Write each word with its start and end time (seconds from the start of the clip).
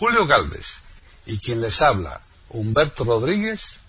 Julio 0.00 0.26
Galvez 0.26 0.82
y 1.26 1.38
quien 1.38 1.60
les 1.60 1.82
habla, 1.82 2.22
Humberto 2.48 3.04
Rodríguez, 3.04 3.84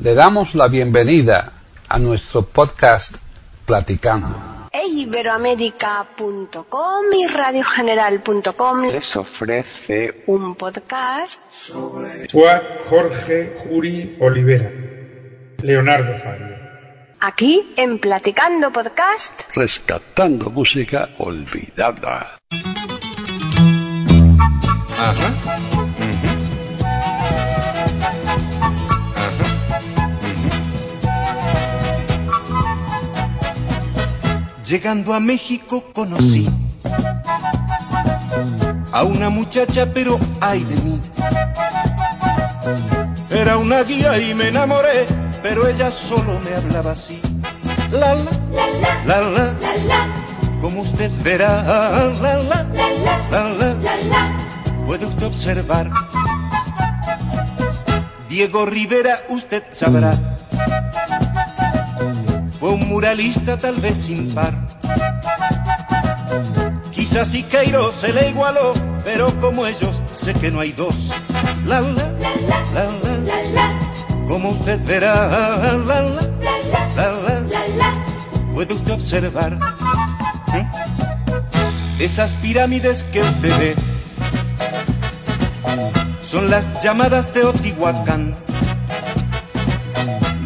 le 0.00 0.14
damos 0.14 0.56
la 0.56 0.66
bienvenida 0.66 1.52
a 1.88 1.98
nuestro 2.00 2.42
podcast 2.42 3.18
Platicando. 3.64 4.68
Iberoamérica.com 4.72 7.04
y 7.16 7.26
radiogeneral.com 7.28 8.86
les 8.90 9.14
ofrece 9.14 10.24
un 10.26 10.56
podcast 10.56 11.40
Fue 12.30 12.78
Jorge 12.90 13.54
Juri 13.62 14.16
Olivera, 14.20 14.72
Leonardo 15.62 16.14
Fabio. 16.18 16.56
aquí 17.20 17.74
en 17.76 18.00
Platicando 18.00 18.72
Podcast. 18.72 19.40
rescatando 19.54 20.50
música 20.50 21.10
olvidada. 21.18 22.38
Ajá. 24.98 25.32
Llegando 34.64 35.14
a 35.14 35.20
México 35.20 35.84
conocí 35.94 36.50
a 38.92 39.02
una 39.04 39.30
muchacha, 39.30 39.92
pero 39.92 40.18
ay 40.40 40.64
de 40.64 40.76
mí. 40.76 41.00
Era 43.30 43.56
una 43.56 43.82
guía 43.84 44.18
y 44.18 44.34
me 44.34 44.48
enamoré, 44.48 45.06
pero 45.42 45.66
ella 45.68 45.90
solo 45.90 46.40
me 46.40 46.54
hablaba 46.54 46.92
así. 46.92 47.20
La 47.92 48.14
la, 48.14 48.30
la 49.06 49.20
la, 49.20 49.56
como 50.60 50.82
usted 50.82 51.10
verá, 51.22 51.62
la 52.20 52.42
la, 52.42 52.66
la 53.30 53.48
la, 53.48 53.67
puede 54.88 55.04
usted 55.04 55.26
observar. 55.26 55.90
Diego 58.26 58.64
Rivera, 58.64 59.22
usted 59.28 59.62
sabrá 59.70 60.18
fue 62.58 62.70
un 62.70 62.88
muralista 62.88 63.58
tal 63.58 63.76
vez 63.76 63.98
sin 63.98 64.34
par. 64.34 64.54
Quizás 66.90 67.28
Siqueiro 67.28 67.92
se 67.92 68.14
le 68.14 68.30
igualó, 68.30 68.72
pero 69.04 69.38
como 69.40 69.66
ellos 69.66 70.00
sé 70.10 70.32
que 70.32 70.50
no 70.50 70.60
hay 70.60 70.72
dos. 70.72 71.12
La 71.66 71.82
la, 71.82 72.10
la 72.72 72.86
la, 73.52 74.26
como 74.26 74.52
usted 74.52 74.82
verá, 74.86 75.76
la 75.76 76.00
la, 76.00 76.22
la 76.96 77.68
la, 77.76 77.92
puede 78.54 78.72
usted 78.72 78.92
observar 78.92 79.58
¿eh? 80.54 80.66
esas 81.98 82.32
pirámides 82.36 83.02
que 83.02 83.20
usted 83.20 83.58
ve. 83.58 83.87
Son 86.22 86.50
las 86.50 86.82
llamadas 86.82 87.32
Teotihuacán. 87.32 88.34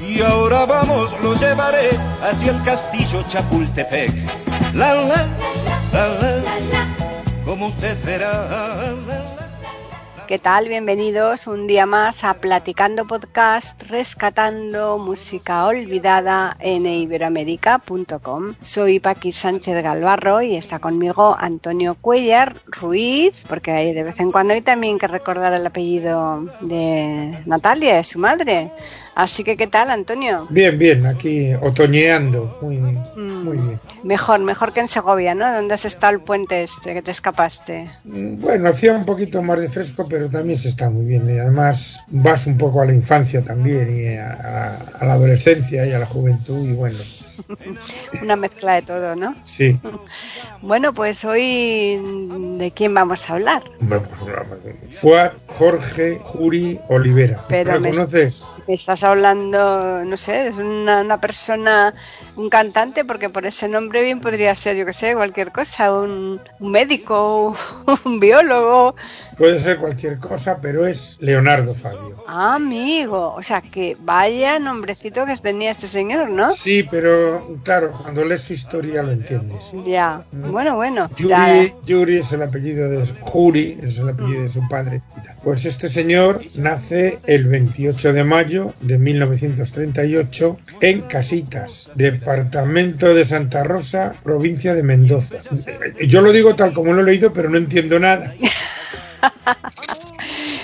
Y 0.07 0.21
ahora 0.21 0.67
vamos, 0.67 1.17
lo 1.23 1.35
llevaré 1.37 1.91
hacia 2.23 2.53
el 2.53 2.63
castillo 2.63 3.23
Chapultepec. 3.29 4.13
La 4.75 4.95
la, 4.95 5.29
la 5.93 6.09
la, 6.09 6.43
como 7.45 7.69
usted 7.69 7.97
verá. 8.05 8.33
La, 9.07 9.15
la. 9.15 9.42
¿Qué 10.33 10.39
tal? 10.39 10.67
Bienvenidos 10.67 11.47
un 11.47 11.67
día 11.67 11.85
más 11.85 12.25
a 12.25 12.33
Platicando 12.33 13.07
Podcast, 13.07 13.83
rescatando 13.91 14.97
música 14.97 15.67
olvidada 15.67 16.57
en 16.59 16.87
iberoamérica.com. 16.87 18.55
Soy 18.63 18.99
Paqui 18.99 19.31
Sánchez 19.31 19.83
Galvarro 19.83 20.41
y 20.41 20.57
está 20.57 20.79
conmigo 20.79 21.37
Antonio 21.39 21.99
Cuellar 22.01 22.57
Ruiz, 22.65 23.45
porque 23.47 23.73
hay 23.73 23.93
de 23.93 24.05
vez 24.05 24.21
en 24.21 24.33
cuando 24.33 24.55
hay 24.55 24.63
también 24.63 24.99
que 24.99 25.07
recordar 25.07 25.53
el 25.53 25.67
apellido 25.67 26.47
de 26.63 27.39
Natalia, 27.45 27.97
de 27.97 28.05
su 28.05 28.19
madre. 28.19 28.71
Así 29.15 29.45
que, 29.45 29.57
¿qué 29.59 29.67
tal, 29.67 29.91
Antonio? 29.91 30.47
Bien, 30.49 30.79
bien, 30.79 31.05
aquí 31.07 31.53
otoñeando, 31.61 32.57
muy, 32.63 32.79
muy 33.17 33.59
bien. 33.59 33.81
Mejor, 34.03 34.41
mejor 34.41 34.73
que 34.73 34.81
en 34.81 34.89
Segovia, 34.89 35.35
¿no? 35.35 35.53
¿Dónde 35.53 35.75
has 35.75 35.85
estado 35.85 36.15
el 36.15 36.21
puente 36.21 36.63
este 36.63 36.95
que 36.95 37.03
te 37.03 37.11
escapaste? 37.11 37.91
Mm, 38.05 38.41
Bueno, 38.41 38.69
hacía 38.71 38.93
un 38.95 39.05
poquito 39.05 39.43
más 39.43 39.61
de 39.61 39.69
fresco, 39.69 40.07
pero 40.09 40.31
también 40.31 40.59
se 40.59 40.69
está 40.69 40.89
muy 40.89 41.05
bien. 41.05 41.29
Y 41.29 41.39
además 41.39 42.01
vas 42.09 42.47
un 42.47 42.57
poco 42.57 42.81
a 42.81 42.87
la 42.87 42.95
infancia 42.95 43.43
también, 43.43 43.95
y 43.95 44.17
a, 44.17 44.31
a- 44.33 44.77
a 45.01 45.07
la 45.07 45.13
adolescencia 45.15 45.87
y 45.87 45.93
a 45.93 45.99
la 45.99 46.07
juventud, 46.07 46.67
y 46.67 46.73
bueno, 46.73 46.97
Una 48.23 48.37
mezcla 48.37 48.75
de 48.75 48.83
todo, 48.83 49.17
¿no? 49.17 49.35
sí. 49.45 49.79
Bueno, 50.61 50.93
pues 50.93 51.25
hoy, 51.25 51.99
¿de 52.59 52.73
quién 52.75 52.95
vamos 52.95 53.29
a 53.29 53.33
hablar? 53.35 53.63
Pues, 53.89 54.03
Fue 54.91 55.31
Jorge 55.49 56.21
Juri 56.23 56.79
Olivera. 56.89 57.45
Pero 57.49 57.75
¿Lo 57.75 57.81
me- 57.81 57.91
conoces? 57.91 58.45
Me 58.69 58.75
estás 58.75 59.03
hablando, 59.03 60.05
no 60.05 60.17
sé, 60.17 60.47
es 60.47 60.57
una, 60.57 61.01
una 61.01 61.21
persona, 61.21 61.93
un 62.37 62.49
cantante, 62.49 63.05
porque 63.05 63.29
por 63.29 63.45
ese 63.45 63.67
nombre 63.69 64.03
bien 64.03 64.21
podría 64.21 64.55
ser, 64.55 64.77
yo 64.77 64.87
que 64.87 64.93
sé, 64.93 65.15
cualquier 65.15 65.51
cosa, 65.51 65.93
un, 65.93 66.41
un 66.61 66.71
médico, 66.71 67.57
un 68.05 68.21
biólogo. 68.21 68.95
Puede 69.37 69.59
ser 69.59 69.79
cualquier 69.79 70.19
cosa, 70.21 70.61
pero 70.63 70.87
es 70.87 71.17
Leonardo 71.21 71.75
Fabio. 71.75 72.23
Ah, 72.29 72.55
amigo, 72.55 73.35
o 73.37 73.43
sea 73.43 73.61
que 73.63 73.97
vaya 73.99 74.61
nombrecito 74.61 75.27
que 75.27 75.37
tenía 75.39 75.73
este 75.73 75.89
señor, 75.89 76.31
¿no? 76.31 76.53
Sí, 76.53 76.87
pero 76.89 77.22
claro, 77.65 77.93
cuando 78.03 78.25
lees 78.25 78.43
su 78.43 78.53
historia 78.53 79.03
lo 79.03 79.13
entiendes. 79.13 79.73
Ya, 79.87 80.25
bueno, 80.33 80.77
bueno. 80.77 81.11
Yuri, 81.17 81.29
ya. 81.29 81.75
Yuri 81.85 82.17
es 82.17 82.33
el 82.33 82.43
apellido 82.43 82.89
de 82.89 83.07
Juri, 83.21 83.79
es 83.83 83.99
el 83.99 84.09
apellido 84.09 84.43
de 84.43 84.49
su 84.49 84.67
padre. 84.69 85.03
Pues 85.43 85.65
este 85.65 85.89
señor 85.89 86.41
nace 86.57 87.19
el 87.27 87.49
28 87.49 88.13
de 88.13 88.25
mayo 88.25 88.75
de 88.81 88.99
1938 88.99 90.59
en 90.81 91.01
Casitas, 91.03 91.91
departamento 91.95 93.15
de 93.15 93.25
Santa 93.25 93.65
Rosa, 93.65 94.15
provincia 94.23 94.75
de 94.75 94.83
Mendoza. 94.83 95.39
Yo 96.07 96.21
lo 96.21 96.33
digo 96.33 96.55
tal 96.55 96.73
como 96.73 96.93
lo 96.93 97.01
he 97.01 97.05
leído, 97.05 97.33
pero 97.33 97.49
no 97.51 97.59
entiendo 97.59 97.99
nada. 97.99 98.35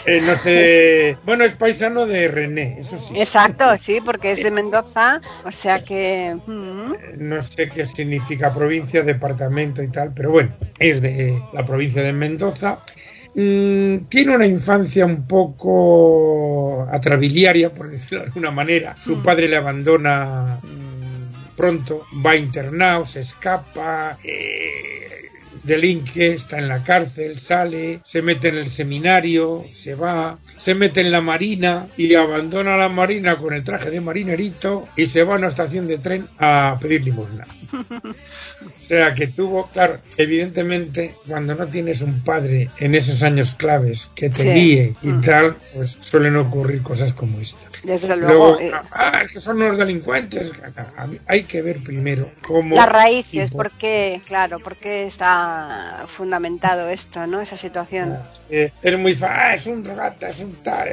Eh, 0.08 0.22
no 0.24 0.36
sé. 0.36 1.16
Bueno, 1.24 1.44
es 1.44 1.54
paisano 1.54 2.06
de 2.06 2.28
René, 2.28 2.76
eso 2.80 2.98
sí. 2.98 3.18
Exacto, 3.18 3.76
sí, 3.78 4.00
porque 4.02 4.30
es 4.30 4.42
de 4.42 4.50
Mendoza, 4.50 5.20
o 5.44 5.52
sea 5.52 5.84
que... 5.84 6.36
mm, 6.46 6.92
no 7.18 7.42
sé 7.42 7.68
qué 7.68 7.84
significa 7.84 8.52
provincia, 8.52 9.02
departamento 9.02 9.82
y 9.82 9.88
tal, 9.88 10.12
pero 10.14 10.30
bueno, 10.30 10.54
es 10.78 11.02
de 11.02 11.38
la 11.52 11.64
provincia 11.64 12.02
de 12.02 12.12
Mendoza. 12.12 12.80
Mm, 13.34 14.06
tiene 14.08 14.34
una 14.34 14.46
infancia 14.46 15.04
un 15.04 15.26
poco 15.26 16.86
atrabiliaria, 16.90 17.72
por 17.72 17.90
decirlo 17.90 18.20
de 18.20 18.26
alguna 18.26 18.50
manera. 18.50 18.96
Su 18.98 19.22
padre 19.22 19.48
le 19.48 19.56
abandona 19.56 20.58
mm, 20.62 21.54
pronto, 21.56 22.06
va 22.24 22.36
internado, 22.36 23.04
se 23.04 23.20
escapa, 23.20 24.18
eh, 24.24 25.17
delinque, 25.68 26.32
está 26.32 26.58
en 26.58 26.66
la 26.68 26.82
cárcel, 26.82 27.38
sale, 27.38 28.00
se 28.04 28.22
mete 28.22 28.48
en 28.48 28.56
el 28.56 28.68
seminario, 28.68 29.64
se 29.72 29.94
va, 29.94 30.38
se 30.56 30.74
mete 30.74 31.00
en 31.02 31.12
la 31.12 31.20
marina 31.20 31.86
y 31.96 32.14
abandona 32.14 32.76
la 32.76 32.88
marina 32.88 33.36
con 33.36 33.54
el 33.54 33.62
traje 33.62 33.90
de 33.90 34.00
marinerito 34.00 34.88
y 34.96 35.06
se 35.06 35.22
va 35.22 35.34
a 35.34 35.38
una 35.38 35.46
estación 35.48 35.86
de 35.86 35.98
tren 35.98 36.26
a 36.38 36.76
pedir 36.80 37.04
limosna. 37.04 37.46
O 38.60 38.84
sea 38.88 39.14
que 39.14 39.26
tuvo, 39.26 39.66
claro, 39.66 39.98
evidentemente 40.16 41.14
cuando 41.26 41.54
no 41.54 41.66
tienes 41.66 42.00
un 42.00 42.24
padre 42.24 42.70
en 42.78 42.94
esos 42.94 43.22
años 43.22 43.52
claves 43.52 44.08
que 44.14 44.30
te 44.30 44.42
Sí. 44.42 44.48
guíe 44.48 44.94
y 45.02 45.08
Mm. 45.08 45.20
tal, 45.20 45.56
pues 45.74 45.96
suelen 46.00 46.36
ocurrir 46.36 46.80
cosas 46.82 47.12
como 47.12 47.38
esta. 47.38 47.68
Desde 47.82 48.16
luego, 48.16 48.58
Luego, 48.58 48.60
eh, 48.60 48.72
ah, 48.92 49.20
es 49.24 49.32
que 49.32 49.40
son 49.40 49.58
los 49.58 49.76
delincuentes. 49.76 50.52
Hay 51.26 51.42
que 51.44 51.60
ver 51.60 51.78
primero 51.82 52.30
cómo... 52.42 52.74
las 52.76 52.88
raíces, 52.88 53.50
por- 53.50 53.68
porque, 53.70 54.22
claro, 54.26 54.58
porque 54.58 55.04
está 55.06 55.57
fundamentado 56.06 56.88
esto, 56.88 57.26
¿no? 57.26 57.40
Esa 57.40 57.56
situación. 57.56 58.16
Eh, 58.50 58.70
es 58.82 58.98
muy 58.98 59.14
fácil, 59.14 59.36
ah, 59.38 59.54
es 59.54 59.66
un 59.66 59.84
rata, 59.84 60.28
es 60.28 60.40
un 60.40 60.52
tal, 60.62 60.88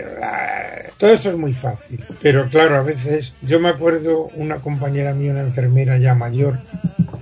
todo 0.97 1.11
eso 1.11 1.29
es 1.29 1.35
muy 1.35 1.53
fácil. 1.53 2.03
Pero 2.21 2.49
claro, 2.49 2.75
a 2.75 2.81
veces, 2.81 3.33
yo 3.41 3.59
me 3.59 3.69
acuerdo 3.69 4.29
una 4.35 4.57
compañera 4.57 5.13
mía, 5.13 5.31
una 5.31 5.41
enfermera 5.41 5.97
ya 5.97 6.15
mayor, 6.15 6.59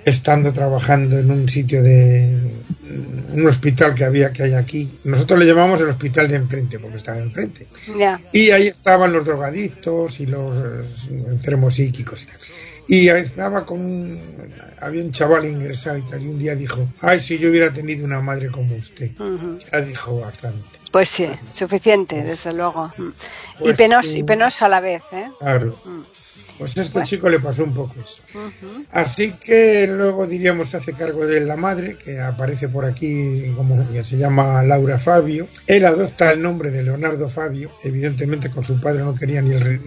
estando 0.05 0.51
trabajando 0.51 1.17
en 1.17 1.31
un 1.31 1.47
sitio 1.47 1.81
de 1.81 2.35
un 3.33 3.47
hospital 3.47 3.95
que 3.95 4.03
había 4.03 4.31
que 4.31 4.43
hay 4.43 4.53
aquí. 4.53 4.89
Nosotros 5.03 5.39
le 5.39 5.45
llamamos 5.45 5.81
el 5.81 5.89
hospital 5.89 6.27
de 6.27 6.35
enfrente, 6.35 6.79
porque 6.79 6.97
estaba 6.97 7.17
enfrente. 7.17 7.67
Y 8.31 8.51
ahí 8.51 8.67
estaban 8.67 9.11
los 9.11 9.25
drogadictos 9.25 10.19
y 10.19 10.27
los 10.27 11.09
enfermos 11.09 11.75
psíquicos. 11.75 12.23
y 12.23 12.25
tal. 12.27 12.37
Y 12.87 13.07
estaba 13.07 13.65
con 13.65 13.79
un, 13.79 14.19
había 14.79 15.03
un 15.03 15.11
chaval 15.11 15.45
ingresado 15.45 15.97
y 15.97 16.01
tal, 16.03 16.21
y 16.21 16.27
un 16.27 16.39
día 16.39 16.55
dijo, 16.55 16.87
ay, 17.01 17.19
si 17.19 17.37
yo 17.37 17.49
hubiera 17.49 17.71
tenido 17.71 18.05
una 18.05 18.21
madre 18.21 18.49
como 18.49 18.75
usted. 18.75 19.11
Ya 19.71 19.81
dijo 19.81 20.19
bastante. 20.19 20.63
Pues 20.91 21.09
sí, 21.09 21.27
suficiente, 21.53 22.21
desde 22.21 22.53
luego. 22.53 22.91
Mm. 22.97 23.07
y, 23.07 23.63
Pues, 23.63 23.77
penoso, 23.77 24.17
y 24.17 24.23
penoso 24.23 24.65
a 24.65 24.69
la 24.69 24.79
vez, 24.79 25.01
¿eh? 25.11 25.27
Claro. 25.39 25.75
Mm. 25.85 26.01
Pues 26.57 26.77
a 26.77 26.81
este 26.81 26.93
Bueno. 26.93 27.07
chico 27.07 27.29
le 27.29 27.39
pasó 27.39 27.63
un 27.63 27.73
poco 27.73 27.95
eso. 28.01 28.21
Así 28.91 29.31
que 29.33 29.87
luego 29.87 30.27
diríamos 30.27 30.69
se 30.69 30.77
hace 30.77 30.93
cargo 30.93 31.25
de 31.25 31.39
la 31.41 31.55
madre, 31.55 31.97
que 31.97 32.19
aparece 32.19 32.69
por 32.69 32.85
aquí 32.85 33.51
como 33.55 33.89
que 33.91 34.03
se 34.03 34.17
llama 34.17 34.61
Laura 34.63 34.97
Fabio. 34.99 35.47
Él 35.67 35.85
adopta 35.85 36.31
el 36.31 36.41
nombre 36.41 36.69
de 36.71 36.83
Leonardo 36.83 37.27
Fabio. 37.27 37.71
Evidentemente 37.83 38.49
con 38.51 38.63
su 38.63 38.79
padre 38.79 38.99
no 39.03 39.15
quería 39.15 39.41
ni 39.41 39.51
el 39.51 39.59
re- 39.61 39.81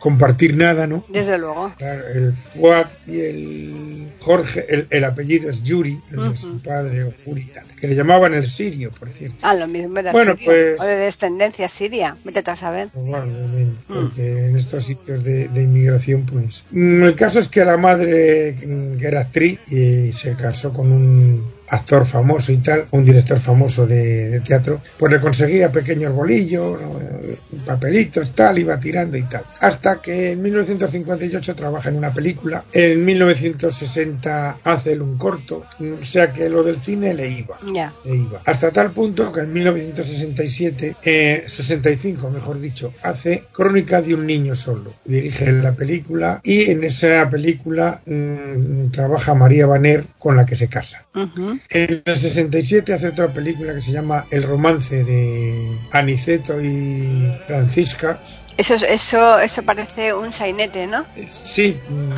compartir 0.00 0.56
nada, 0.56 0.86
¿no? 0.86 1.04
Desde 1.08 1.38
luego. 1.38 1.72
El 1.78 2.32
Fuad 2.32 2.86
y 3.06 3.20
el 3.20 4.08
Jorge, 4.20 4.66
el, 4.68 4.86
el 4.90 5.04
apellido 5.04 5.48
es 5.48 5.62
Yuri, 5.62 6.00
el 6.10 6.30
de 6.30 6.36
su 6.36 6.60
padre 6.60 7.04
o 7.04 7.12
Yuri, 7.26 7.44
tal, 7.54 7.64
que 7.78 7.88
le 7.88 7.94
llamaban 7.94 8.34
el 8.34 8.48
sirio, 8.48 8.90
por 8.90 9.08
cierto. 9.08 9.36
Ah, 9.42 9.54
lo 9.54 9.66
mismo 9.66 9.98
era 9.98 10.12
Bueno, 10.12 10.32
sirio, 10.36 10.46
pues- 10.46 10.80
o 10.80 10.84
de 10.84 10.96
descendencia 10.96 11.68
siria. 11.68 12.16
Vete 12.24 12.42
tú 12.42 12.50
a 12.50 12.56
saber. 12.56 12.88
Probablemente, 12.88 13.76
Mm. 13.88 13.94
porque 13.94 14.46
en 14.46 14.56
estos 14.56 14.84
sitios 14.84 15.24
de, 15.24 15.48
de 15.48 15.62
inmigración, 15.62 16.24
pues. 16.26 16.64
Mm, 16.70 17.04
El 17.04 17.14
caso 17.14 17.38
es 17.38 17.48
que 17.48 17.64
la 17.64 17.76
madre, 17.76 18.52
mm, 18.66 18.96
que 18.98 19.06
era 19.06 19.20
actriz, 19.22 19.60
y 19.70 20.12
se 20.12 20.34
casó 20.34 20.72
con 20.72 20.90
un 20.92 21.57
actor 21.70 22.04
famoso 22.06 22.52
y 22.52 22.58
tal, 22.58 22.86
un 22.92 23.04
director 23.04 23.38
famoso 23.38 23.86
de, 23.86 24.30
de 24.30 24.40
teatro, 24.40 24.80
pues 24.98 25.12
le 25.12 25.20
conseguía 25.20 25.70
pequeños 25.70 26.12
bolillos, 26.14 26.80
eh, 26.82 27.36
papelitos, 27.66 28.32
tal, 28.34 28.58
iba 28.58 28.78
tirando 28.78 29.16
y 29.16 29.22
tal. 29.22 29.42
Hasta 29.60 30.00
que 30.00 30.32
en 30.32 30.42
1958 30.42 31.54
trabaja 31.54 31.88
en 31.90 31.96
una 31.96 32.12
película, 32.12 32.64
en 32.72 33.04
1960 33.04 34.58
hace 34.64 34.92
él 34.92 35.02
un 35.02 35.16
corto, 35.18 35.64
o 35.80 36.04
sea 36.04 36.32
que 36.32 36.48
lo 36.48 36.62
del 36.62 36.78
cine 36.78 37.14
le 37.14 37.28
iba 37.28 37.58
Ya. 37.72 37.92
e 38.04 38.14
iba. 38.16 38.40
Hasta 38.46 38.70
tal 38.70 38.90
punto 38.92 39.32
que 39.32 39.40
en 39.40 39.52
1967, 39.52 40.96
eh, 41.04 41.44
65 41.46 42.30
mejor 42.30 42.60
dicho, 42.60 42.92
hace 43.02 43.44
Crónica 43.52 44.00
de 44.02 44.14
un 44.14 44.26
niño 44.26 44.54
solo. 44.54 44.92
Dirige 45.04 45.52
la 45.52 45.72
película 45.72 46.40
y 46.42 46.70
en 46.70 46.84
esa 46.84 47.28
película 47.28 48.00
mm, 48.06 48.90
trabaja 48.90 49.34
María 49.34 49.66
Baner 49.66 50.04
con 50.18 50.36
la 50.36 50.46
que 50.46 50.56
se 50.56 50.68
casa. 50.68 51.04
Ujú. 51.14 51.57
En 51.70 52.02
el 52.04 52.16
67 52.16 52.92
hace 52.94 53.08
otra 53.08 53.32
película 53.32 53.74
que 53.74 53.80
se 53.80 53.92
llama 53.92 54.26
El 54.30 54.42
romance 54.42 55.04
de 55.04 55.78
Aniceto 55.92 56.60
y 56.62 57.30
Francisca. 57.46 58.20
Eso, 58.56 58.74
es- 58.74 58.82
eso, 58.82 59.38
eso 59.38 59.62
parece 59.62 60.12
un 60.14 60.32
sainete, 60.32 60.86
¿no? 60.86 61.06
Eh, 61.16 61.28
Sí, 61.30 61.76
mm, 61.88 62.10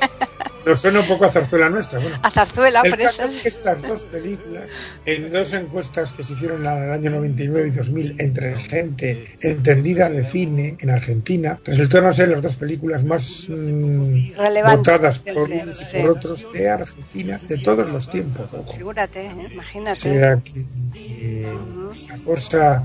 nos 0.66 0.80
suena 0.80 1.00
un 1.00 1.06
poco 1.06 1.24
a 1.24 1.30
zarzuela 1.30 1.70
nuestra. 1.70 2.00
Bueno, 2.00 2.18
A 2.22 2.30
zarzuela, 2.30 2.80
El 2.82 2.90
por 2.90 2.98
caso 3.00 3.24
eso. 3.24 3.36
es 3.36 3.42
que 3.42 3.48
estas 3.48 3.82
dos 3.82 4.02
películas, 4.04 4.68
en 5.06 5.30
dos 5.32 5.54
encuestas 5.54 6.10
que 6.10 6.24
se 6.24 6.32
hicieron 6.32 6.66
en 6.66 6.82
el 6.82 6.90
año 6.90 7.10
99 7.12 7.68
y 7.68 7.70
2000 7.70 8.16
entre 8.18 8.56
gente 8.56 9.36
entendida 9.40 10.10
de 10.10 10.24
cine 10.24 10.76
en 10.80 10.90
Argentina, 10.90 11.58
resultaron 11.64 12.12
ser 12.12 12.30
las 12.30 12.42
dos 12.42 12.56
películas 12.56 13.04
más 13.04 13.46
mm, 13.48 14.32
votadas 14.66 15.20
por 15.20 15.48
sí, 15.48 15.60
unos 15.62 15.94
y 15.94 15.98
por 16.00 16.10
otros 16.10 16.46
de 16.52 16.68
Argentina 16.68 17.40
de 17.48 17.58
todos 17.58 17.88
los 17.88 18.10
tiempos. 18.10 18.52
Ojo. 18.52 18.72
Figúrate, 18.72 19.26
¿eh? 19.26 19.32
O 19.36 19.52
imagínate. 19.52 20.00
sea 20.00 20.36
que 20.38 20.64
eh, 20.96 21.46
la 22.08 22.18
cosa. 22.18 22.84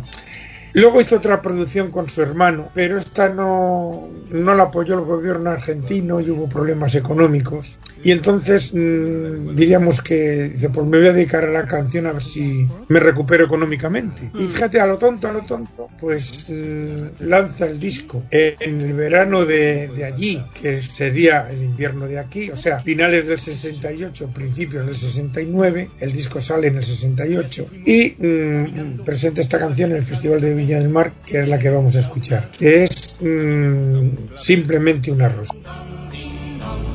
Luego 0.73 1.01
hizo 1.01 1.17
otra 1.17 1.41
producción 1.41 1.91
con 1.91 2.09
su 2.09 2.21
hermano, 2.21 2.69
pero 2.73 2.97
esta 2.97 3.29
no, 3.29 4.07
no 4.29 4.55
la 4.55 4.63
apoyó 4.63 4.95
el 4.95 5.05
gobierno 5.05 5.49
argentino 5.49 6.21
y 6.21 6.29
hubo 6.29 6.47
problemas 6.47 6.95
económicos. 6.95 7.79
Y 8.03 8.11
entonces 8.11 8.73
mm, 8.73 9.55
diríamos 9.55 10.01
que 10.01 10.49
dice, 10.49 10.69
pues 10.69 10.87
me 10.87 10.97
voy 10.97 11.07
a 11.07 11.13
dedicar 11.13 11.43
a 11.43 11.51
la 11.51 11.65
canción 11.65 12.07
a 12.07 12.13
ver 12.13 12.23
si 12.23 12.67
me 12.87 12.99
recupero 12.99 13.45
económicamente. 13.45 14.31
Y 14.33 14.47
fíjate, 14.47 14.79
a 14.79 14.85
lo 14.85 14.97
tonto, 14.97 15.27
a 15.27 15.31
lo 15.31 15.41
tonto, 15.41 15.89
pues 15.99 16.49
mm, 16.49 17.23
lanza 17.27 17.65
el 17.65 17.79
disco 17.79 18.23
en 18.31 18.81
el 18.81 18.93
verano 18.93 19.45
de, 19.45 19.89
de 19.89 20.05
allí, 20.05 20.43
que 20.61 20.81
sería 20.81 21.49
el 21.49 21.63
invierno 21.63 22.07
de 22.07 22.19
aquí, 22.19 22.49
o 22.49 22.55
sea, 22.55 22.81
finales 22.81 23.27
del 23.27 23.39
68, 23.39 24.29
principios 24.33 24.85
del 24.85 24.95
69, 24.95 25.89
el 25.99 26.11
disco 26.11 26.39
sale 26.41 26.67
en 26.67 26.77
el 26.77 26.85
68 26.85 27.67
y 27.85 28.15
mm, 28.17 29.03
presenta 29.03 29.41
esta 29.41 29.59
canción 29.59 29.91
en 29.91 29.97
el 29.97 30.03
Festival 30.03 30.39
de 30.41 30.60
Del 30.65 30.89
Mar, 30.89 31.13
que 31.25 31.41
es 31.41 31.49
la 31.49 31.57
que 31.59 31.69
vamos 31.69 31.95
a 31.95 31.99
escuchar, 31.99 32.49
que 32.57 32.83
es 32.83 33.15
mm, 33.19 34.37
simplemente 34.37 35.11
una 35.11 35.29
rosa. 35.29 35.53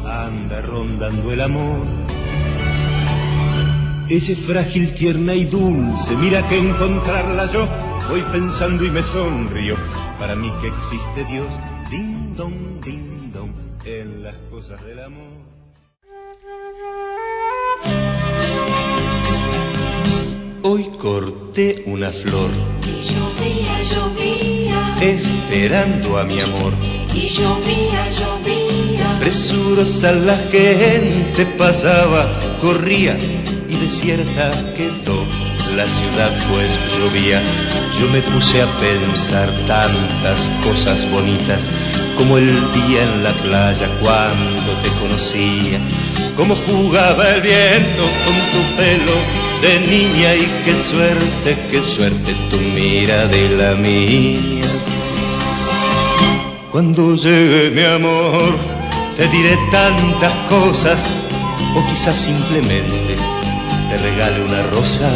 anda 0.04 0.60
rondando 0.62 1.32
el 1.32 1.40
amor. 1.40 1.86
Ese 4.08 4.36
frágil, 4.36 4.94
tierna 4.94 5.34
y 5.34 5.44
dulce, 5.44 6.16
mira 6.16 6.48
que 6.48 6.58
encontrarla 6.58 7.50
yo, 7.52 7.68
voy 8.08 8.22
pensando 8.32 8.84
y 8.84 8.90
me 8.90 9.02
sonrío. 9.02 9.76
Para 10.18 10.36
mí 10.36 10.50
que 10.60 10.68
existe 10.68 11.24
Dios, 11.24 11.48
ding 11.90 12.32
dong, 12.34 12.80
ding 12.84 13.30
dong, 13.32 13.52
en 13.84 14.22
las 14.22 14.36
cosas 14.50 14.84
del 14.84 15.00
amor. 15.00 15.36
Hoy 20.62 20.84
corté 20.98 21.84
una 21.86 22.10
flor, 22.10 22.50
Y 22.96 23.02
llovía, 23.02 23.82
llovía, 23.82 24.96
esperando 25.00 26.18
a 26.18 26.24
mi 26.24 26.40
amor. 26.40 26.72
y 27.14 27.28
llovía, 27.28 28.08
llovía. 28.08 29.18
Presurosa 29.20 30.12
la 30.12 30.36
gente 30.50 31.44
pasaba, 31.58 32.26
corría 32.62 33.18
y 33.68 33.76
desierta 33.76 34.50
quedó 34.76 35.26
la 35.76 35.84
ciudad 35.84 36.32
pues 36.50 36.78
llovía. 36.96 37.42
Yo 38.00 38.08
me 38.08 38.22
puse 38.22 38.62
a 38.62 38.66
pensar 38.78 39.50
tantas 39.66 40.50
cosas 40.62 40.98
bonitas 41.10 41.70
como 42.16 42.38
el 42.38 42.46
día 42.46 43.02
en 43.02 43.24
la 43.24 43.32
playa 43.42 43.88
cuando 44.00 44.72
te 44.82 44.88
conocía, 45.00 45.80
como 46.34 46.56
jugaba 46.56 47.34
el 47.34 47.42
viento 47.42 48.02
con 48.24 48.36
tu 48.52 48.76
pelo 48.76 49.45
de 49.62 49.80
niña 49.80 50.34
y 50.34 50.46
qué 50.64 50.76
suerte, 50.76 51.56
qué 51.70 51.82
suerte 51.82 52.32
tu 52.50 52.56
mira 52.74 53.26
de 53.26 53.48
la 53.56 53.74
mía. 53.74 54.64
Cuando 56.70 57.16
llegue 57.16 57.70
mi 57.70 57.82
amor, 57.82 58.56
te 59.16 59.26
diré 59.28 59.56
tantas 59.70 60.34
cosas, 60.48 61.08
o 61.74 61.80
quizás 61.82 62.16
simplemente 62.18 63.14
te 63.88 63.96
regale 63.96 64.42
una 64.44 64.62
rosa. 64.64 65.10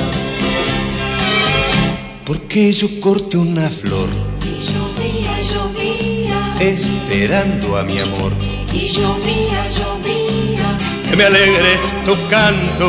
Porque 2.24 2.72
yo 2.72 2.88
corte 3.00 3.36
una 3.36 3.68
flor, 3.68 4.08
Y 4.44 4.62
llovía, 4.62 5.34
llovía, 5.52 6.54
esperando 6.60 7.76
a 7.76 7.82
mi 7.82 7.98
amor. 7.98 8.32
y 8.72 8.86
llovía, 8.88 9.68
llovía. 9.68 10.76
Que 11.08 11.16
me 11.16 11.24
alegre 11.24 11.78
tu 12.06 12.14
canto, 12.28 12.88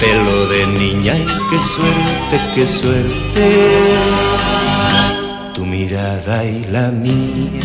pelo 0.00 0.46
de 0.46 0.66
niña. 0.66 1.14
Y 1.14 1.26
qué 1.50 1.58
suerte, 1.60 2.40
qué 2.54 2.66
suerte, 2.66 3.14
tu 5.54 5.66
mirada 5.66 6.44
y 6.44 6.64
la 6.72 6.90
mía. 6.90 7.60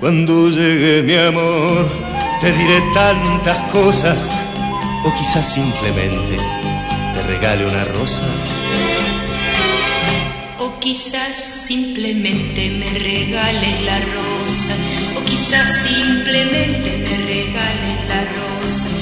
Cuando 0.00 0.48
llegue 0.48 1.02
mi 1.02 1.14
amor, 1.14 1.86
te 2.40 2.50
diré 2.52 2.80
tantas 2.94 3.58
cosas, 3.70 4.28
o 5.04 5.14
quizás 5.14 5.46
simplemente 5.52 6.36
te 7.14 7.22
regale 7.24 7.66
una 7.66 7.84
rosa. 7.84 8.22
O 10.58 10.78
quizás 10.80 11.38
simplemente 11.66 12.70
me 12.70 12.90
regales 12.98 13.82
la 13.82 13.98
rosa. 14.00 14.74
O 15.16 15.22
quizás 15.22 15.68
simplemente 15.82 17.04
me 17.06 17.16
regales 17.18 17.96
la 18.08 18.20
rosa. 18.38 19.01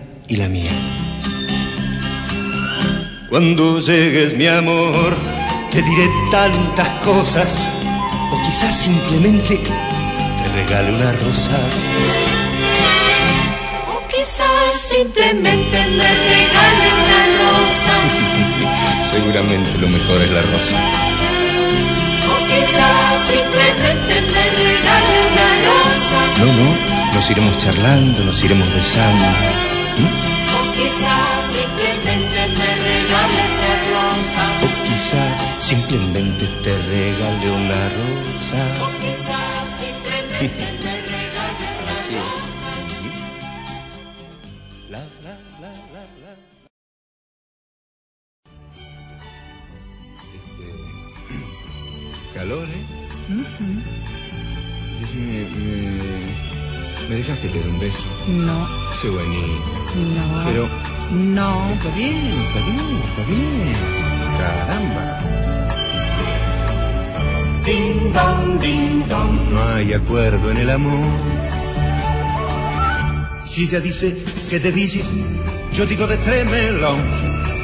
y 0.31 0.37
la 0.37 0.47
mía. 0.47 0.71
Cuando 3.29 3.81
llegues 3.81 4.33
mi 4.33 4.47
amor, 4.47 5.17
te 5.69 5.81
diré 5.81 6.09
tantas 6.31 6.87
cosas 7.03 7.57
o 8.31 8.41
quizás 8.45 8.77
simplemente 8.77 9.57
te 9.57 10.47
regale 10.55 10.93
una 10.95 11.11
rosa. 11.11 11.57
O 13.93 14.07
quizás 14.07 14.71
simplemente 14.73 15.77
me 15.97 16.09
regale 16.33 16.87
una 17.01 17.21
rosa. 17.41 17.93
Seguramente 19.11 19.69
lo 19.79 19.89
mejor 19.89 20.15
es 20.15 20.31
la 20.31 20.41
rosa. 20.43 20.77
O 22.31 22.35
quizás 22.47 23.19
simplemente 23.27 24.13
me 24.31 24.43
regale 24.63 25.15
una 25.27 25.47
rosa. 25.67 26.19
No, 26.39 26.45
no, 26.45 27.13
nos 27.13 27.29
iremos 27.29 27.57
charlando, 27.57 28.23
nos 28.23 28.43
iremos 28.45 28.73
besando. 28.73 29.70
O 30.57 30.61
quizás 30.73 31.29
simplemente 31.55 32.39
me 32.59 32.69
regale 32.89 33.41
una 33.55 33.71
rosa. 33.89 34.43
O 34.65 34.69
quizá 34.87 35.23
simplemente 35.59 36.45
te 36.63 36.73
regale 36.93 37.47
una 37.61 37.81
rosa. 37.97 38.61
O 38.83 38.87
quizás 39.01 39.53
simplemente 39.79 40.65
me 40.83 40.93
regale 41.13 41.65
una 41.81 41.93
Así 41.95 42.13
es. 42.15 42.21
rosa. 42.21 42.71
La, 44.89 44.99
la, 45.25 45.33
la, 45.61 45.71
la, 45.93 46.03
la. 46.23 46.31
Este, 50.37 50.67
calor, 52.33 52.67
¿eh? 52.69 52.85
Me, 57.11 57.17
dejas 57.17 57.39
que 57.39 57.49
te 57.49 57.59
dé 57.59 57.67
un 57.69 57.77
beso. 57.77 58.05
No, 58.25 58.67
Sé 58.93 59.09
bonito. 59.09 59.47
no. 60.15 60.43
Pero 60.45 60.69
No. 61.11 61.69
está 61.73 61.89
bien, 61.93 62.25
está 62.25 62.59
bien, 62.65 63.01
está 63.03 63.23
bien. 63.29 63.73
Caramba. 64.39 65.19
Ding 67.65 68.13
dong, 68.13 68.59
ding 68.61 69.07
dong. 69.09 69.49
No 69.51 69.61
hay 69.75 69.91
acuerdo 69.93 70.51
en 70.51 70.57
el 70.59 70.69
amor. 70.69 71.09
Si 73.45 73.65
ella 73.65 73.81
dice 73.81 74.23
que 74.49 74.59
de 74.61 74.71
Ville, 74.71 75.03
yo 75.73 75.85
digo 75.85 76.07
de 76.07 76.15
Tremelón. 76.17 77.01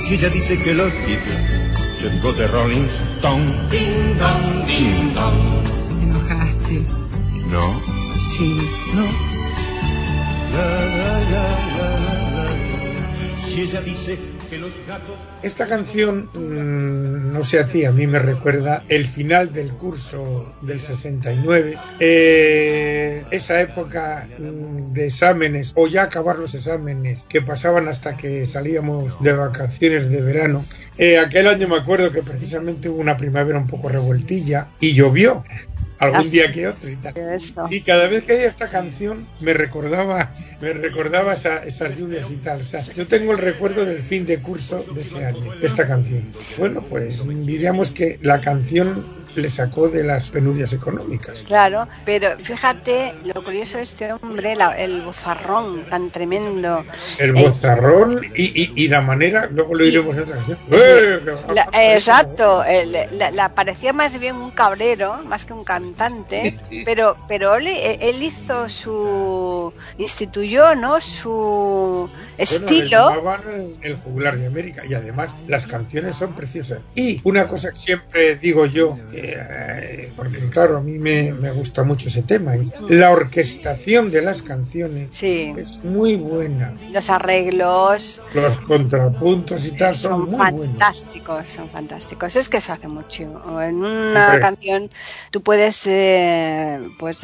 Si 0.03 0.15
ella 0.15 0.27
dice 0.27 0.61
que 0.61 0.73
los 0.73 0.93
Beatles, 0.93 2.01
yo 2.01 2.09
digo 2.09 2.33
de 2.33 2.47
Rolling 2.47 2.87
Stone. 3.17 3.45
Ding 3.71 4.17
dong, 4.19 4.65
ding 4.67 5.13
dong. 5.13 5.63
Te 5.87 6.03
enojaste. 6.03 6.83
No. 7.49 7.81
Sí. 8.17 8.59
No. 8.93 9.36
Esta 15.43 15.67
canción, 15.67 16.29
mm, 16.33 17.33
no 17.33 17.43
sé 17.43 17.59
a 17.59 17.67
ti, 17.67 17.85
a 17.85 17.91
mí 17.91 18.07
me 18.07 18.19
recuerda 18.19 18.83
el 18.87 19.07
final 19.07 19.51
del 19.51 19.71
curso 19.71 20.55
del 20.61 20.79
69, 20.79 21.77
eh, 21.99 23.25
esa 23.31 23.59
época 23.59 24.27
mm, 24.37 24.93
de 24.93 25.07
exámenes 25.07 25.73
o 25.75 25.87
ya 25.87 26.03
acabar 26.03 26.37
los 26.37 26.55
exámenes 26.55 27.23
que 27.27 27.41
pasaban 27.41 27.87
hasta 27.87 28.15
que 28.15 28.45
salíamos 28.45 29.21
de 29.21 29.33
vacaciones 29.33 30.09
de 30.09 30.21
verano. 30.21 30.63
Eh, 30.97 31.17
aquel 31.17 31.47
año 31.47 31.67
me 31.67 31.77
acuerdo 31.77 32.11
que 32.11 32.21
precisamente 32.21 32.89
hubo 32.89 33.01
una 33.01 33.17
primavera 33.17 33.59
un 33.59 33.67
poco 33.67 33.89
revoltilla 33.89 34.67
y 34.79 34.93
llovió. 34.93 35.43
Algún 35.99 36.29
día 36.29 36.51
que 36.51 36.67
otro 36.67 36.89
y 36.89 36.95
tal. 36.95 37.17
Eso. 37.17 37.67
Y 37.69 37.81
cada 37.81 38.07
vez 38.07 38.23
que 38.23 38.33
oía 38.33 38.47
esta 38.47 38.69
canción 38.69 39.27
me 39.39 39.53
recordaba, 39.53 40.31
me 40.61 40.73
recordaba 40.73 41.33
esa- 41.33 41.63
esas 41.65 41.97
lluvias 41.97 42.29
y 42.31 42.37
tal. 42.37 42.61
O 42.61 42.63
sea, 42.63 42.81
yo 42.81 43.07
tengo 43.07 43.31
el 43.31 43.39
recuerdo 43.39 43.83
del 43.85 44.01
fin 44.01 44.25
de 44.25 44.39
curso 44.41 44.83
de 44.93 45.01
ese 45.01 45.25
año, 45.25 45.53
de 45.59 45.65
esta 45.67 45.87
canción. 45.87 46.31
Bueno, 46.57 46.83
pues 46.87 47.25
diríamos 47.45 47.91
que 47.91 48.19
la 48.21 48.39
canción 48.41 49.16
le 49.37 49.49
sacó 49.49 49.89
de 49.89 50.03
las 50.03 50.29
penurias 50.29 50.73
económicas. 50.73 51.43
Claro, 51.47 51.87
pero 52.05 52.37
fíjate 52.39 53.13
lo 53.23 53.43
curioso 53.43 53.77
de 53.77 53.83
este 53.83 54.11
hombre, 54.13 54.55
la- 54.55 54.77
el 54.77 55.01
bofarrón 55.01 55.87
tan 55.89 56.09
tremendo. 56.11 56.83
El 57.19 57.37
Eh, 57.37 57.43
bozarrón 57.43 58.21
y, 58.35 58.43
y- 58.63 58.73
y 58.75 58.87
la 58.89 59.01
manera, 59.01 59.47
luego 59.51 59.75
lo 59.75 59.85
iremos 59.85 60.15
en 60.17 60.23
otra. 60.23 60.37
¡Eh! 60.71 61.19
La- 61.53 61.69
eh, 61.73 61.93
exacto, 61.95 62.63
el- 62.63 62.97
la, 63.11 63.31
la- 63.31 63.53
parecía 63.55 63.93
más 63.93 64.17
bien 64.19 64.35
un 64.35 64.51
cabrero, 64.51 65.23
más 65.23 65.45
que 65.45 65.53
un 65.53 65.63
cantante, 65.63 66.59
pero 66.85 67.15
pero 67.27 67.55
él, 67.55 67.67
él 67.67 68.23
hizo 68.23 68.67
su 68.69 69.73
instituyó, 69.97 70.75
¿no? 70.75 70.99
Su 70.99 72.09
estilo. 72.37 73.11
el, 73.47 73.77
el 73.81 73.97
de 74.39 74.45
América 74.47 74.83
y 74.87 74.93
además 74.93 75.35
las 75.47 75.65
canciones 75.67 76.15
son 76.15 76.33
preciosas. 76.33 76.79
Y 76.95 77.21
una 77.23 77.47
cosa 77.47 77.71
que 77.71 77.75
siempre 77.77 78.35
digo 78.35 78.65
yo, 78.65 78.97
eh, 79.35 80.11
porque 80.15 80.39
claro, 80.49 80.77
a 80.77 80.81
mí 80.81 80.97
me, 80.97 81.33
me 81.33 81.51
gusta 81.51 81.83
mucho 81.83 82.07
ese 82.09 82.23
tema, 82.23 82.55
y 82.55 82.71
la 82.89 83.11
orquestación 83.11 84.11
de 84.11 84.21
las 84.21 84.41
canciones 84.41 85.09
Sí, 85.11 85.53
es 85.57 85.83
muy 85.83 86.15
buena. 86.15 86.73
los 86.91 87.09
arreglos 87.09 88.21
Los 88.33 88.57
contrapuntos 88.59 89.65
y 89.65 89.71
tal 89.71 89.95
son, 89.95 90.27
son 90.29 90.29
muy 90.29 90.45
buenos. 90.45 90.77
fantásticos, 90.79 91.49
son 91.49 91.69
fantásticos. 91.69 92.35
Es 92.35 92.49
que 92.49 92.57
eso 92.57 92.73
hace 92.73 92.87
mucho. 92.87 93.23
En 93.61 93.75
una 93.83 94.39
canción 94.39 94.89
tú 95.31 95.41
puedes 95.41 95.85
eh, 95.87 96.79
pues 96.99 97.23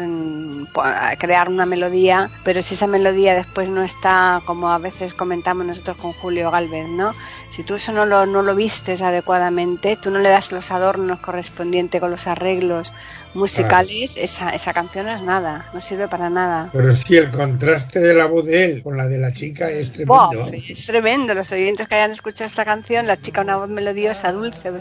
crear 1.19 1.49
una 1.49 1.65
melodía, 1.65 2.29
pero 2.43 2.61
si 2.63 2.75
esa 2.75 2.87
melodía 2.87 3.35
después 3.35 3.69
no 3.69 3.83
está 3.83 4.41
como 4.45 4.71
a 4.71 4.77
veces 4.77 5.13
comentamos 5.13 5.65
nosotros 5.65 5.97
con 5.97 6.13
Julio 6.13 6.51
Galvez, 6.51 6.87
¿no? 6.87 7.13
Si 7.53 7.61
tú 7.61 7.75
eso 7.75 7.91
no 7.91 8.07
lo, 8.07 8.25
no 8.25 8.41
lo 8.41 8.55
vistes 8.55 9.03
adecuadamente, 9.03 9.95
tú 9.95 10.09
no 10.09 10.17
le 10.17 10.29
das 10.29 10.51
los 10.51 10.71
adornos 10.71 11.19
correspondientes 11.19 12.01
con 12.01 12.09
los 12.09 12.25
arreglos 12.25 12.91
musicales, 13.35 14.17
esa, 14.17 14.49
esa 14.49 14.73
canción 14.73 15.05
no 15.05 15.13
es 15.13 15.21
nada, 15.21 15.69
no 15.71 15.79
sirve 15.79 16.07
para 16.07 16.31
nada. 16.31 16.71
Pero 16.73 16.91
sí, 16.91 17.15
el 17.15 17.29
contraste 17.29 17.99
de 17.99 18.15
la 18.15 18.25
voz 18.25 18.47
de 18.47 18.65
él 18.65 18.81
con 18.81 18.97
la 18.97 19.07
de 19.07 19.19
la 19.19 19.31
chica 19.31 19.69
es 19.69 19.91
tremendo. 19.91 20.49
es 20.51 20.83
tremendo. 20.87 21.35
Los 21.35 21.51
oyentes 21.51 21.87
que 21.87 21.93
hayan 21.93 22.13
escuchado 22.13 22.47
esta 22.47 22.65
canción, 22.65 23.05
la 23.05 23.21
chica 23.21 23.41
una 23.41 23.57
voz 23.57 23.69
melodiosa, 23.69 24.31
dulce, 24.31 24.71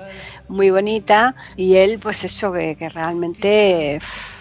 muy 0.48 0.70
bonita, 0.70 1.34
y 1.56 1.76
él, 1.76 1.98
pues 1.98 2.24
eso, 2.24 2.54
que, 2.54 2.76
que 2.76 2.88
realmente 2.88 3.98
pff, 4.00 4.31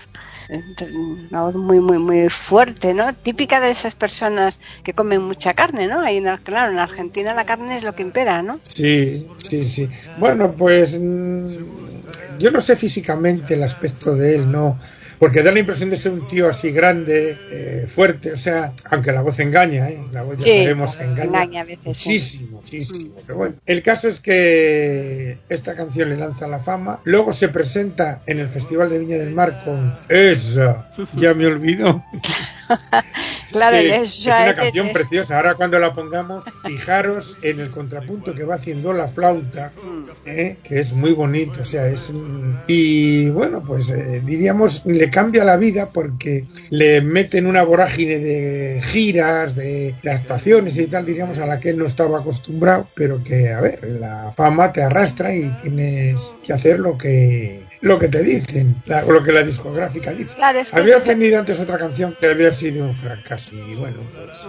una 0.51 1.43
voz 1.43 1.55
muy, 1.55 1.79
muy, 1.79 1.97
muy 1.97 2.29
fuerte, 2.29 2.93
¿no? 2.93 3.13
Típica 3.13 3.59
de 3.59 3.71
esas 3.71 3.95
personas 3.95 4.59
que 4.83 4.93
comen 4.93 5.21
mucha 5.21 5.53
carne, 5.53 5.87
¿no? 5.87 5.99
Una, 5.99 6.37
claro, 6.37 6.71
en 6.71 6.79
Argentina 6.79 7.33
la 7.33 7.45
carne 7.45 7.77
es 7.77 7.83
lo 7.83 7.93
que 7.93 8.03
impera, 8.03 8.41
¿no? 8.41 8.59
Sí, 8.67 9.25
sí, 9.49 9.63
sí. 9.63 9.89
Bueno, 10.17 10.53
pues 10.55 10.99
mm, 10.99 12.37
yo 12.37 12.51
no 12.51 12.59
sé 12.59 12.75
físicamente 12.75 13.53
el 13.53 13.63
aspecto 13.63 14.15
de 14.15 14.35
él, 14.35 14.51
no. 14.51 14.77
Porque 15.21 15.43
da 15.43 15.51
la 15.51 15.59
impresión 15.59 15.91
de 15.91 15.97
ser 15.97 16.13
un 16.13 16.27
tío 16.27 16.49
así 16.49 16.71
grande, 16.71 17.37
eh, 17.51 17.85
fuerte, 17.87 18.33
o 18.33 18.37
sea, 18.37 18.73
aunque 18.85 19.11
la 19.11 19.21
voz 19.21 19.37
engaña, 19.37 19.87
¿eh? 19.87 20.03
La 20.11 20.23
voz 20.23 20.37
ya 20.39 20.45
Sí, 20.45 20.63
sabemos 20.63 20.95
que 20.95 21.03
engaña, 21.03 21.25
engaña 21.25 21.61
a 21.61 21.63
veces, 21.63 21.95
sí. 21.95 22.09
muchísimo, 22.09 22.57
muchísimo. 22.57 23.15
Pero 23.27 23.37
bueno, 23.37 23.55
el 23.67 23.83
caso 23.83 24.07
es 24.07 24.19
que 24.19 25.37
esta 25.47 25.75
canción 25.75 26.09
le 26.09 26.17
lanza 26.17 26.47
la 26.47 26.57
fama, 26.57 27.01
luego 27.03 27.33
se 27.33 27.49
presenta 27.49 28.23
en 28.25 28.39
el 28.39 28.49
Festival 28.49 28.89
de 28.89 28.97
Viña 28.97 29.17
del 29.17 29.35
Mar 29.35 29.61
con 29.63 29.93
esa, 30.09 30.89
ya 31.15 31.35
me 31.35 31.45
olvidó. 31.45 32.03
Claro, 33.51 33.75
Eh, 33.77 33.95
es 34.01 34.25
una 34.25 34.55
canción 34.55 34.87
es- 34.87 34.93
preciosa. 34.93 35.35
Ahora 35.37 35.55
cuando 35.55 35.77
la 35.79 35.93
pongamos, 35.93 36.43
fijaros 36.65 37.37
en 37.41 37.59
el 37.59 37.69
contrapunto 37.69 38.33
que 38.33 38.45
va 38.45 38.55
haciendo 38.55 38.93
la 38.93 39.07
flauta, 39.07 39.73
eh, 40.25 40.59
que 40.63 40.79
es 40.79 40.93
muy 40.93 41.11
bonito. 41.11 41.61
O 41.61 41.65
sea, 41.65 41.87
es 41.87 42.11
mm, 42.13 42.59
y 42.67 43.29
bueno, 43.29 43.61
pues 43.63 43.89
eh, 43.89 44.21
diríamos 44.23 44.83
le 44.85 45.09
cambia 45.09 45.43
la 45.43 45.57
vida 45.57 45.89
porque 45.91 46.47
le 46.69 47.01
meten 47.01 47.45
una 47.45 47.63
vorágine 47.63 48.19
de 48.19 48.81
giras, 48.83 49.55
de, 49.55 49.95
de 50.01 50.11
actuaciones 50.11 50.77
y 50.77 50.87
tal, 50.87 51.05
diríamos 51.05 51.39
a 51.39 51.45
la 51.45 51.59
que 51.59 51.69
él 51.71 51.77
no 51.77 51.85
estaba 51.85 52.19
acostumbrado, 52.19 52.87
pero 52.95 53.21
que 53.23 53.51
a 53.51 53.59
ver, 53.61 53.83
la 53.99 54.31
fama 54.35 54.71
te 54.71 54.81
arrastra 54.83 55.35
y 55.35 55.49
tienes 55.61 56.35
que 56.45 56.53
hacer 56.53 56.79
lo 56.79 56.97
que 56.97 57.70
lo 57.81 57.99
que 57.99 58.07
te 58.07 58.23
dicen, 58.23 58.75
la- 58.85 59.01
lo 59.03 59.23
que 59.23 59.31
la 59.31 59.43
discográfica 59.43 60.11
dice. 60.11 60.35
Claro, 60.35 60.59
es 60.59 60.71
que 60.71 60.79
Había 60.79 60.99
tenido 61.01 61.39
antes 61.39 61.59
otra 61.59 61.77
canción 61.77 62.15
que 62.19 62.27
había 62.27 62.53
sido 62.53 62.85
un 62.85 62.93
fracaso 62.93 63.55
y 63.55 63.75
bueno, 63.75 63.97
pues 64.13 64.47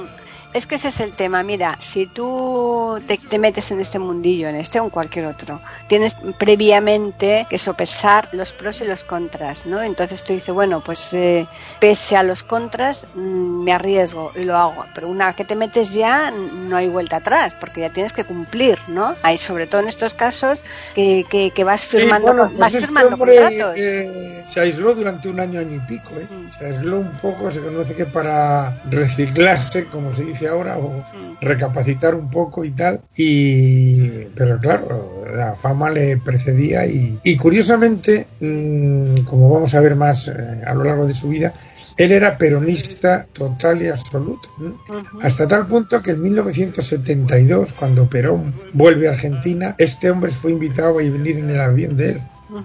es 0.53 0.67
que 0.67 0.75
ese 0.77 0.89
es 0.89 1.01
el 1.01 1.13
tema. 1.13 1.43
Mira, 1.43 1.77
si 1.81 2.07
tú 2.07 3.01
te, 3.07 3.19
te 3.19 3.39
metes 3.39 3.71
en 3.71 3.81
este 3.81 3.99
mundillo, 3.99 4.49
en 4.49 4.57
este 4.57 4.81
o 4.81 4.85
en 4.85 4.91
cualquier 4.91 5.27
otro, 5.27 5.61
tienes 5.89 6.15
previamente 6.39 7.47
que 7.49 7.59
sopesar 7.59 8.29
los 8.33 8.53
pros 8.53 8.81
y 8.81 8.85
los 8.85 9.05
contras, 9.05 9.67
¿no? 9.67 9.83
Entonces 9.83 10.23
tú 10.25 10.33
dices, 10.33 10.55
bueno, 10.55 10.83
pues 10.83 11.13
eh, 11.15 11.47
pese 11.81 12.17
a 12.17 12.23
los 12.23 12.43
contras, 12.43 13.07
mm, 13.15 13.63
me 13.65 13.73
arriesgo 13.73 14.33
y 14.35 14.45
lo 14.45 14.57
hago. 14.57 14.85
Pero 14.95 15.09
una 15.09 15.27
vez 15.29 15.37
que 15.37 15.45
te 15.45 15.55
metes 15.57 15.93
ya, 15.95 16.31
no 16.31 16.77
hay 16.77 16.89
vuelta 16.89 17.17
atrás, 17.17 17.55
porque 17.61 17.81
ya 17.81 17.91
tienes 17.91 18.13
que 18.13 18.25
cumplir, 18.25 18.79
¿no? 18.89 19.17
Hay 19.23 19.39
sobre 19.39 19.67
todo 19.67 19.81
en 19.81 19.89
estos 19.89 20.15
casos 20.15 20.65
que, 20.95 21.25
que, 21.31 21.51
que 21.53 21.65
vas 21.65 21.83
Sí, 21.87 21.97
firmando, 21.97 22.35
bueno, 22.35 22.51
pues 22.55 22.59
vas 22.59 22.75
este 22.75 22.87
firmando 22.87 23.15
hombre 23.15 23.37
contratos. 23.41 23.75
eh, 23.77 24.45
se 24.47 24.61
aisló 24.61 24.95
durante 24.95 25.29
un 25.29 25.41
año, 25.41 25.61
año 25.61 25.77
y 25.77 25.81
pico. 25.81 26.19
¿eh? 26.19 26.29
Mm. 26.29 26.51
Se 26.51 26.67
aisló 26.67 26.99
un 27.01 27.13
poco, 27.19 27.51
se 27.51 27.61
conoce 27.63 27.95
que 27.95 28.07
para 28.07 28.81
reciclarse, 28.85 29.87
como 29.89 30.13
se 30.13 30.25
dice 30.25 30.42
ahora, 30.47 30.79
o 30.79 31.05
recapacitar 31.41 32.15
un 32.15 32.31
poco 32.31 32.65
y 32.65 32.71
tal. 32.71 33.01
Y, 33.17 34.09
pero 34.35 34.59
claro, 34.59 35.25
la 35.35 35.55
fama 35.55 35.91
le 35.91 36.17
precedía 36.19 36.87
y, 36.87 37.19
y 37.23 37.37
curiosamente, 37.37 38.27
mm, 38.41 39.25
como 39.25 39.51
vamos 39.53 39.75
a 39.75 39.81
ver 39.81 39.97
más 39.97 40.29
eh, 40.29 40.63
a 40.67 40.75
lo 40.75 40.85
largo 40.85 41.07
de 41.07 41.15
su 41.15 41.29
vida, 41.29 41.53
él 41.97 42.13
era 42.13 42.39
peronista 42.39 43.27
total 43.33 43.83
y 43.83 43.89
absoluto. 43.89 44.49
Hasta 45.21 45.47
tal 45.47 45.67
punto 45.67 46.03
que 46.03 46.13
en 46.13 46.23
1972, 46.23 47.73
cuando 47.75 48.09
Perón 48.09 48.53
vuelve 48.73 49.09
a 49.09 49.13
Argentina, 49.13 49.75
este 49.79 50.11
hombre 50.11 50.31
fue 50.31 50.53
invitado 50.53 50.99
a 50.99 51.03
venir 51.03 51.39
en 51.39 51.51
el 51.51 51.61
avión 51.61 51.97
de 51.97 52.11
él. 52.13 52.21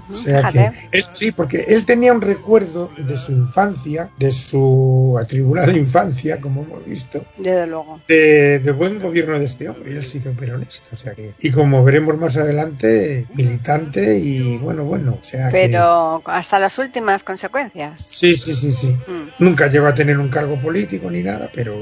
O 0.10 0.14
sea 0.16 0.50
que 0.52 0.72
él, 0.92 1.06
sí, 1.12 1.32
porque 1.32 1.66
él 1.70 1.86
tenía 1.86 2.12
un 2.14 2.22
recuerdo 2.22 2.92
de 2.98 3.18
su 3.18 3.32
infancia, 3.32 4.10
de 4.18 4.32
su 4.32 5.18
atribulada 5.22 5.72
infancia, 5.74 6.40
como 6.42 6.64
hemos 6.64 6.86
visto, 6.86 7.24
Desde 7.38 7.68
luego. 7.68 8.00
de, 8.08 8.60
de 8.60 8.72
buen 8.72 9.00
gobierno 9.02 9.38
de 9.40 9.46
este 9.46 9.70
hombre. 9.70 9.92
Él 9.98 10.04
se 10.06 10.18
hizo 10.18 10.32
peronista. 10.34 10.88
O 10.92 10.96
sea 10.96 11.14
que, 11.14 11.34
y 11.40 11.52
como 11.52 11.84
veremos 11.84 12.18
más 12.18 12.38
adelante, 12.38 13.26
militante 13.34 14.18
y 14.18 14.58
bueno, 14.58 14.84
bueno. 14.86 15.18
O 15.22 15.26
sea 15.26 15.48
que- 15.50 15.52
Pero 15.68 16.22
hasta 16.26 16.60
las 16.60 16.78
últimas 16.80 17.24
consecuencias. 17.24 18.10
sí, 18.12 18.36
sí, 18.38 18.54
sí, 18.56 18.72
sí. 18.72 18.88
Mm. 19.08 19.30
Nunca 19.44 19.68
llegó 19.68 19.88
a 19.88 19.94
tener 19.96 20.18
un 20.20 20.30
cargo 20.30 20.60
político 20.60 21.10
ni 21.12 21.24
nada, 21.24 21.50
pero 21.54 21.76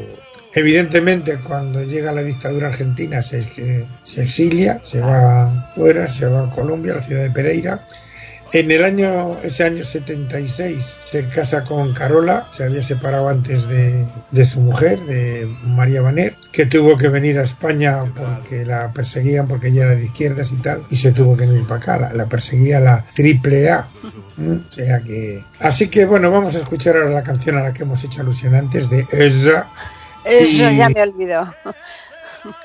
evidentemente 0.55 1.37
cuando 1.39 1.83
llega 1.83 2.11
la 2.11 2.23
dictadura 2.23 2.69
argentina 2.69 3.21
se, 3.21 3.43
se 4.03 4.23
exilia, 4.23 4.79
se 4.83 5.01
va 5.01 5.71
fuera, 5.75 6.07
se 6.07 6.25
va 6.27 6.45
a 6.45 6.51
Colombia, 6.51 6.93
a 6.93 6.95
la 6.95 7.01
ciudad 7.01 7.21
de 7.21 7.29
Pereira. 7.29 7.85
En 8.53 8.71
el 8.71 8.85
año, 8.85 9.37
ese 9.43 9.65
año 9.65 9.83
76 9.83 10.99
se 11.03 11.27
casa 11.27 11.65
con 11.65 11.93
Carola, 11.93 12.47
se 12.51 12.63
había 12.63 12.81
separado 12.81 13.27
antes 13.27 13.67
de, 13.67 14.05
de 14.31 14.45
su 14.45 14.61
mujer, 14.61 14.97
de 15.01 15.45
María 15.65 16.01
Baner, 16.01 16.35
que 16.53 16.65
tuvo 16.65 16.97
que 16.97 17.09
venir 17.09 17.37
a 17.37 17.43
España 17.43 18.05
porque 18.15 18.63
la 18.65 18.93
perseguían, 18.93 19.47
porque 19.47 19.69
ella 19.69 19.85
era 19.85 19.95
de 19.95 20.05
izquierdas 20.05 20.53
y 20.53 20.57
tal, 20.57 20.85
y 20.89 20.95
se 20.95 21.11
tuvo 21.11 21.35
que 21.35 21.47
venir 21.47 21.67
para 21.67 21.81
acá, 21.81 21.97
la, 21.97 22.13
la 22.13 22.25
perseguía 22.27 22.79
la 22.79 23.03
triple 23.13 23.69
A. 23.69 23.87
¿Mm? 24.37 24.51
O 24.69 24.71
sea 24.71 25.01
que... 25.01 25.43
Así 25.59 25.89
que 25.89 26.05
bueno, 26.05 26.31
vamos 26.31 26.55
a 26.55 26.59
escuchar 26.59 26.95
ahora 26.95 27.09
la 27.09 27.23
canción 27.23 27.57
a 27.57 27.63
la 27.63 27.73
que 27.73 27.83
hemos 27.83 28.05
hecho 28.05 28.21
alusión 28.21 28.55
antes 28.55 28.89
de 28.89 29.05
ella. 29.11 29.67
Eso 30.25 30.69
Y- 30.69 30.77
ya 30.77 30.89
me 30.89 31.01
olvidó. 31.03 31.55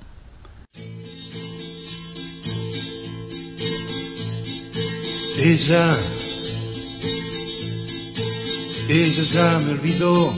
Ella, 5.40 5.96
ella 8.90 9.24
ya 9.24 9.60
me 9.66 9.72
olvidó. 9.72 10.34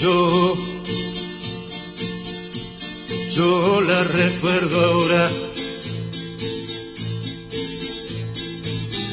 Yo, 0.00 0.56
yo 3.34 3.80
la 3.80 4.04
recuerdo 4.04 4.84
ahora. 4.84 5.30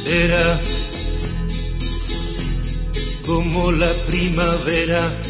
Era 0.08 0.62
como 3.26 3.72
la 3.72 3.92
primavera, 4.06 5.22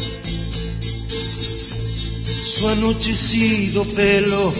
su 2.54 2.68
anochecido 2.68 3.86
pelo 3.96 4.52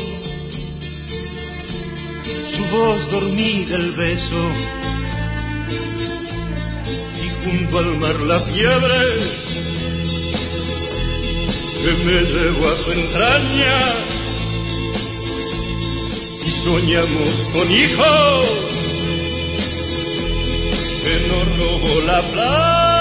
su 2.56 2.64
voz 2.74 3.10
dormida 3.10 3.76
el 3.76 3.92
beso 3.92 4.50
junto 7.46 7.78
al 7.78 7.98
mar 7.98 8.20
la 8.26 8.40
fiebre 8.40 9.16
que 11.82 11.92
me 12.04 12.22
llevó 12.22 12.68
a 12.68 12.74
su 12.74 12.92
entraña 12.92 13.78
y 16.44 16.50
soñamos 16.64 17.30
con 17.52 17.70
hijos 17.70 18.48
que 21.04 21.28
nos 21.28 21.58
robó 21.58 22.00
la 22.06 22.20
plaza. 22.32 22.95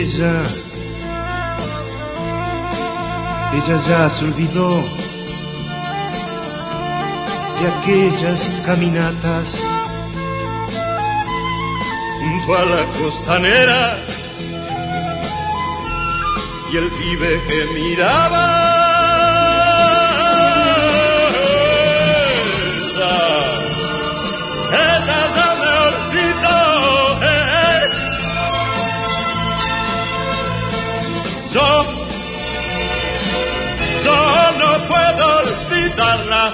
Ella, 0.00 0.40
ella 3.52 3.78
ya 3.88 4.08
se 4.08 4.24
olvidó 4.26 4.70
de 7.58 7.66
aquellas 7.66 8.62
caminatas 8.64 9.60
junto 12.20 12.56
a 12.58 12.64
la 12.64 12.86
costanera 12.86 13.98
y 16.72 16.76
el 16.76 16.88
pibe 16.90 17.42
que 17.48 17.80
miraba. 17.80 18.67
olvidarla. 35.98 36.52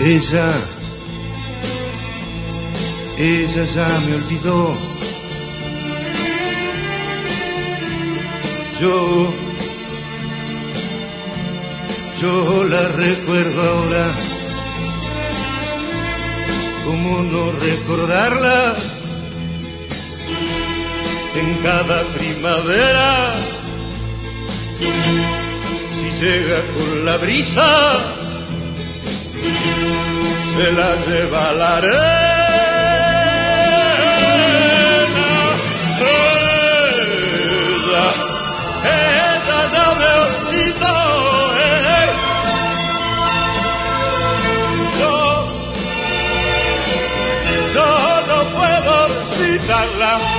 Ella, 0.00 0.50
ella 3.18 3.64
ya 3.64 3.86
me 3.86 4.14
olvidó. 4.16 4.91
Yo, 8.82 9.28
yo 12.20 12.64
la 12.64 12.88
recuerdo 12.88 13.62
ahora. 13.62 14.12
¿Cómo 16.84 17.22
no 17.22 17.52
recordarla? 17.60 18.74
En 21.36 21.54
cada 21.62 22.02
primavera, 22.18 23.32
si 25.94 26.24
llega 26.24 26.60
con 26.74 27.04
la 27.06 27.16
brisa, 27.18 27.92
se 30.56 30.72
la 30.72 30.96
lleva 31.06 31.52
olvidarla. 50.02 50.31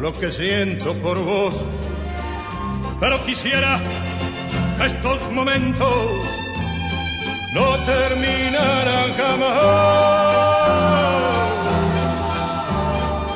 Lo 0.00 0.12
que 0.18 0.30
siento 0.30 0.94
por 1.02 1.18
vos. 1.18 1.54
Pero 3.00 3.24
quisiera 3.26 3.80
que 4.78 4.86
estos 4.86 5.30
momentos 5.32 6.06
no 7.54 7.78
terminaran 7.84 9.14
jamás. 9.16 9.58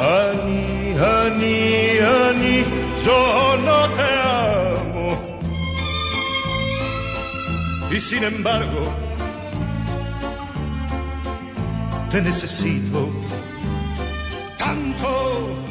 Ani, 0.00 0.94
Ani, 0.98 1.98
Ani, 1.98 2.64
yo 3.04 3.56
no 3.58 3.88
te 3.96 4.10
amo. 4.80 5.08
Y 7.90 8.00
sin 8.00 8.24
embargo, 8.24 8.80
te 12.10 12.22
necesito 12.22 13.10
tanto. 14.56 15.61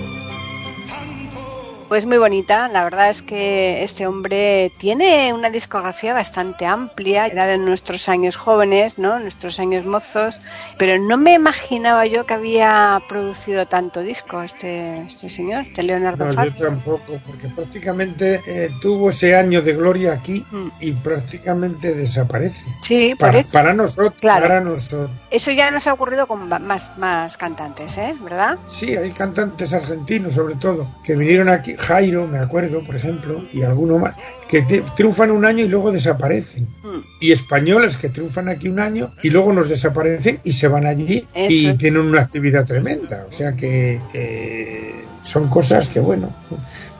Pues 1.91 2.06
muy 2.06 2.17
bonita, 2.19 2.69
la 2.69 2.86
verdad 2.86 3.10
es 3.10 3.21
que 3.21 3.84
este 3.84 4.08
hombre 4.08 4.71
tiene 4.77 5.34
una 5.34 5.49
discografía 5.49 6.13
bastante 6.13 6.65
amplia, 6.65 7.27
era 7.27 7.45
de 7.45 7.58
nuestros 7.58 8.08
años 8.08 8.38
jóvenes, 8.38 8.97
¿no? 8.97 9.19
Nuestros 9.19 9.60
años 9.60 9.86
mozos, 9.86 10.39
pero 10.77 10.97
no 11.04 11.17
me 11.17 11.34
imaginaba 11.34 12.06
yo 12.06 12.25
que 12.25 12.34
había 12.34 13.01
producido 13.10 13.65
tanto 13.67 13.99
disco 14.04 14.41
este, 14.41 15.01
este 15.01 15.30
señor, 15.30 15.63
este 15.63 15.84
Leonardo 15.84 16.27
No, 16.27 16.34
Fabio. 16.34 16.54
yo 16.58 16.65
tampoco, 16.67 17.19
porque 17.27 17.49
prácticamente 17.49 18.39
eh, 18.47 18.69
tuvo 18.82 19.10
ese 19.10 19.36
año 19.36 19.62
de 19.62 19.73
gloria 19.73 20.13
aquí 20.13 20.45
Mm. 20.49 20.67
y 20.80 20.93
prácticamente 20.93 21.93
desaparece. 21.93 22.67
Sí, 22.84 23.15
Para, 23.19 23.73
nosotros, 23.73 24.13
Claro. 24.21 24.41
para 24.47 24.62
nosotros. 24.62 25.10
Eso 25.30 25.51
ya 25.51 25.69
nos 25.71 25.86
ha 25.88 25.93
ocurrido 25.93 26.25
con 26.25 26.47
más, 26.47 26.97
más 26.97 27.36
cantantes, 27.36 27.97
¿eh? 27.97 28.15
¿Verdad? 28.23 28.58
Sí, 28.67 28.95
hay 28.95 29.12
cantantes 29.12 29.73
argentinos 29.73 30.36
sobre 30.36 30.56
todo 30.56 30.88
que 31.04 31.17
vinieron 31.17 31.49
aquí, 31.49 31.75
Jairo, 31.82 32.28
me 32.28 32.38
acuerdo, 32.38 32.84
por 32.84 32.96
ejemplo, 32.96 33.44
y 33.52 33.63
alguno 33.63 33.98
más, 33.98 34.15
que 34.48 34.62
triunfan 34.96 35.32
un 35.32 35.46
año 35.46 35.65
y 35.65 35.67
luego 35.67 35.91
desaparecen. 35.91 36.67
Mm. 36.84 37.00
Y 37.20 37.32
españoles 37.32 37.98
que 37.98 38.10
triunfan 38.10 38.50
aquí 38.50 38.70
un 38.70 38.80
año 38.80 39.13
y 39.24 39.30
luego 39.30 39.54
nos 39.54 39.70
desaparecen 39.70 40.39
y 40.44 40.54
se 40.54 40.67
van 40.67 40.86
allí 40.86 41.26
y 41.36 41.74
tienen 41.74 42.02
una 42.02 42.22
actividad 42.22 42.65
tremenda. 42.65 43.26
O 43.28 43.32
sea 43.32 43.54
que 43.54 44.00
eh, 44.13 44.94
son 45.24 45.50
cosas 45.50 45.88
que, 45.88 46.00
bueno, 46.00 46.34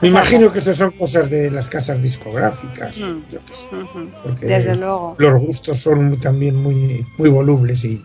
me 0.00 0.08
imagino 0.08 0.52
que 0.52 0.58
esas 0.58 0.76
son 0.76 0.90
cosas 0.92 1.30
de 1.30 1.50
las 1.50 1.68
casas 1.68 2.02
discográficas. 2.02 2.98
Mm. 2.98 3.22
yo 3.30 3.40
qué 3.46 3.54
sé, 3.54 3.66
porque 4.24 4.46
Desde 4.46 4.76
luego. 4.76 5.14
los 5.18 5.40
gustos 5.40 5.78
son 5.78 6.20
también 6.20 6.56
muy, 6.56 7.06
muy 7.18 7.30
volubles 7.30 7.84
y 7.84 8.02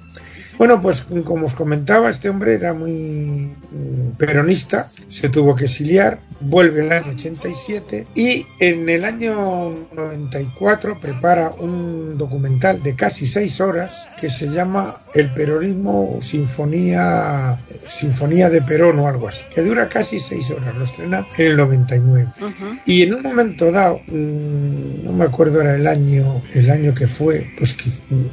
bueno 0.58 0.82
pues 0.82 1.06
como 1.26 1.46
os 1.46 1.54
comentaba 1.54 2.10
este 2.10 2.30
hombre 2.30 2.56
era 2.56 2.74
muy 2.74 3.56
mm, 3.72 4.12
peronista 4.18 4.90
se 5.10 5.30
tuvo 5.30 5.56
que 5.56 5.66
exiliar 5.66 6.20
vuelve 6.40 6.80
en 6.82 6.86
el 6.88 6.92
año 6.92 7.12
87 7.12 8.08
y 8.16 8.46
en 8.60 8.88
el 8.90 9.06
año 9.06 9.88
94 9.94 11.00
prepara 11.00 11.50
un 11.60 12.18
documental 12.18 12.82
de 12.84 12.96
casi 12.96 13.26
seis 13.28 13.60
horas 13.60 14.08
que 14.20 14.30
se 14.30 14.48
llama 14.50 14.98
El 15.14 15.34
peronismo 15.34 16.20
sinfonía 16.22 17.58
sinfonía 17.88 18.50
de 18.50 18.62
Perón 18.62 19.00
o 19.00 19.08
algo 19.08 19.28
así 19.28 19.46
que 19.54 19.62
dura 19.62 19.88
casi 19.90 20.20
seis 20.20 20.52
horas 20.52 20.76
lo 20.76 20.84
estrena 20.84 21.26
en 21.38 21.48
el 21.48 21.58
99 21.58 22.28
Ujú. 22.40 22.80
y 22.86 23.04
en 23.04 23.14
un 23.16 23.22
momento 23.24 23.72
dado, 23.72 24.00
mm, 24.08 25.06
no 25.06 25.14
me 25.14 25.26
acuerdo 25.26 25.62
era 25.62 25.76
el 25.76 25.88
año, 25.88 26.42
el 26.54 26.70
año 26.70 26.94
que 26.94 27.08
fue, 27.08 27.50
pues 27.58 27.76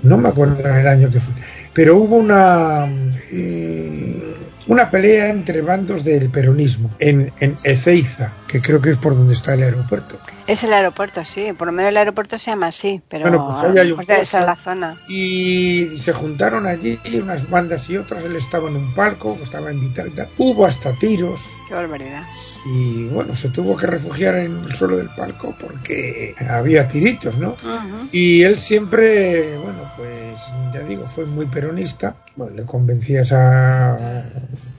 no 0.02 0.18
me 0.18 0.28
acuerdo 0.28 0.60
era 0.60 0.80
el 0.80 0.88
año 0.88 1.10
que 1.10 1.20
fue, 1.20 1.32
pero 1.74 1.96
hubo 1.96 2.16
una 2.16 2.86
mm, 2.86 4.34
una 4.66 4.90
pelea 4.90 5.28
entre 5.28 5.60
bandos 5.60 6.04
del 6.04 6.30
peronismo 6.30 6.90
en, 6.98 7.30
en 7.40 7.56
Ezeiza, 7.64 8.32
que 8.54 8.60
creo 8.62 8.80
que 8.80 8.90
es 8.90 8.96
por 8.98 9.16
donde 9.16 9.34
está 9.34 9.54
el 9.54 9.64
aeropuerto. 9.64 10.16
Es 10.46 10.62
el 10.62 10.72
aeropuerto, 10.72 11.24
sí. 11.24 11.52
Por 11.58 11.66
lo 11.66 11.72
menos 11.72 11.90
el 11.90 11.96
aeropuerto 11.96 12.38
se 12.38 12.52
llama 12.52 12.68
así, 12.68 13.02
pero 13.08 13.22
Bueno, 13.28 13.48
pues 13.48 13.58
a 13.64 13.66
ahí 13.66 13.78
hay 13.78 13.90
un 13.90 14.04
ser 14.04 14.16
puesto. 14.18 14.38
la 14.38 14.54
zona. 14.54 14.94
Y 15.08 15.88
se 15.98 16.12
juntaron 16.12 16.64
allí 16.64 17.00
unas 17.20 17.50
bandas 17.50 17.90
y 17.90 17.96
otras, 17.96 18.22
él 18.24 18.36
estaba 18.36 18.68
en 18.68 18.76
un 18.76 18.94
palco, 18.94 19.36
estaba 19.42 19.72
invitado. 19.72 20.08
Hubo 20.38 20.66
hasta 20.66 20.92
tiros, 21.00 21.40
Qué 21.66 21.74
barbaridad. 21.74 22.22
y 22.64 23.06
bueno, 23.08 23.34
se 23.34 23.48
tuvo 23.48 23.76
que 23.76 23.88
refugiar 23.88 24.36
en 24.36 24.62
el 24.64 24.72
suelo 24.72 24.98
del 24.98 25.08
palco 25.16 25.52
porque 25.60 26.36
había 26.48 26.86
tiritos, 26.86 27.36
¿no? 27.38 27.56
Y 28.12 28.42
él 28.44 28.56
siempre, 28.56 29.58
bueno, 29.58 29.90
pues 29.96 30.40
ya 30.72 30.78
digo, 30.86 31.04
fue 31.06 31.24
muy 31.26 31.46
peronista, 31.46 32.14
bueno, 32.36 32.54
le 32.54 32.62
convencía 32.62 33.22
esa... 33.22 34.24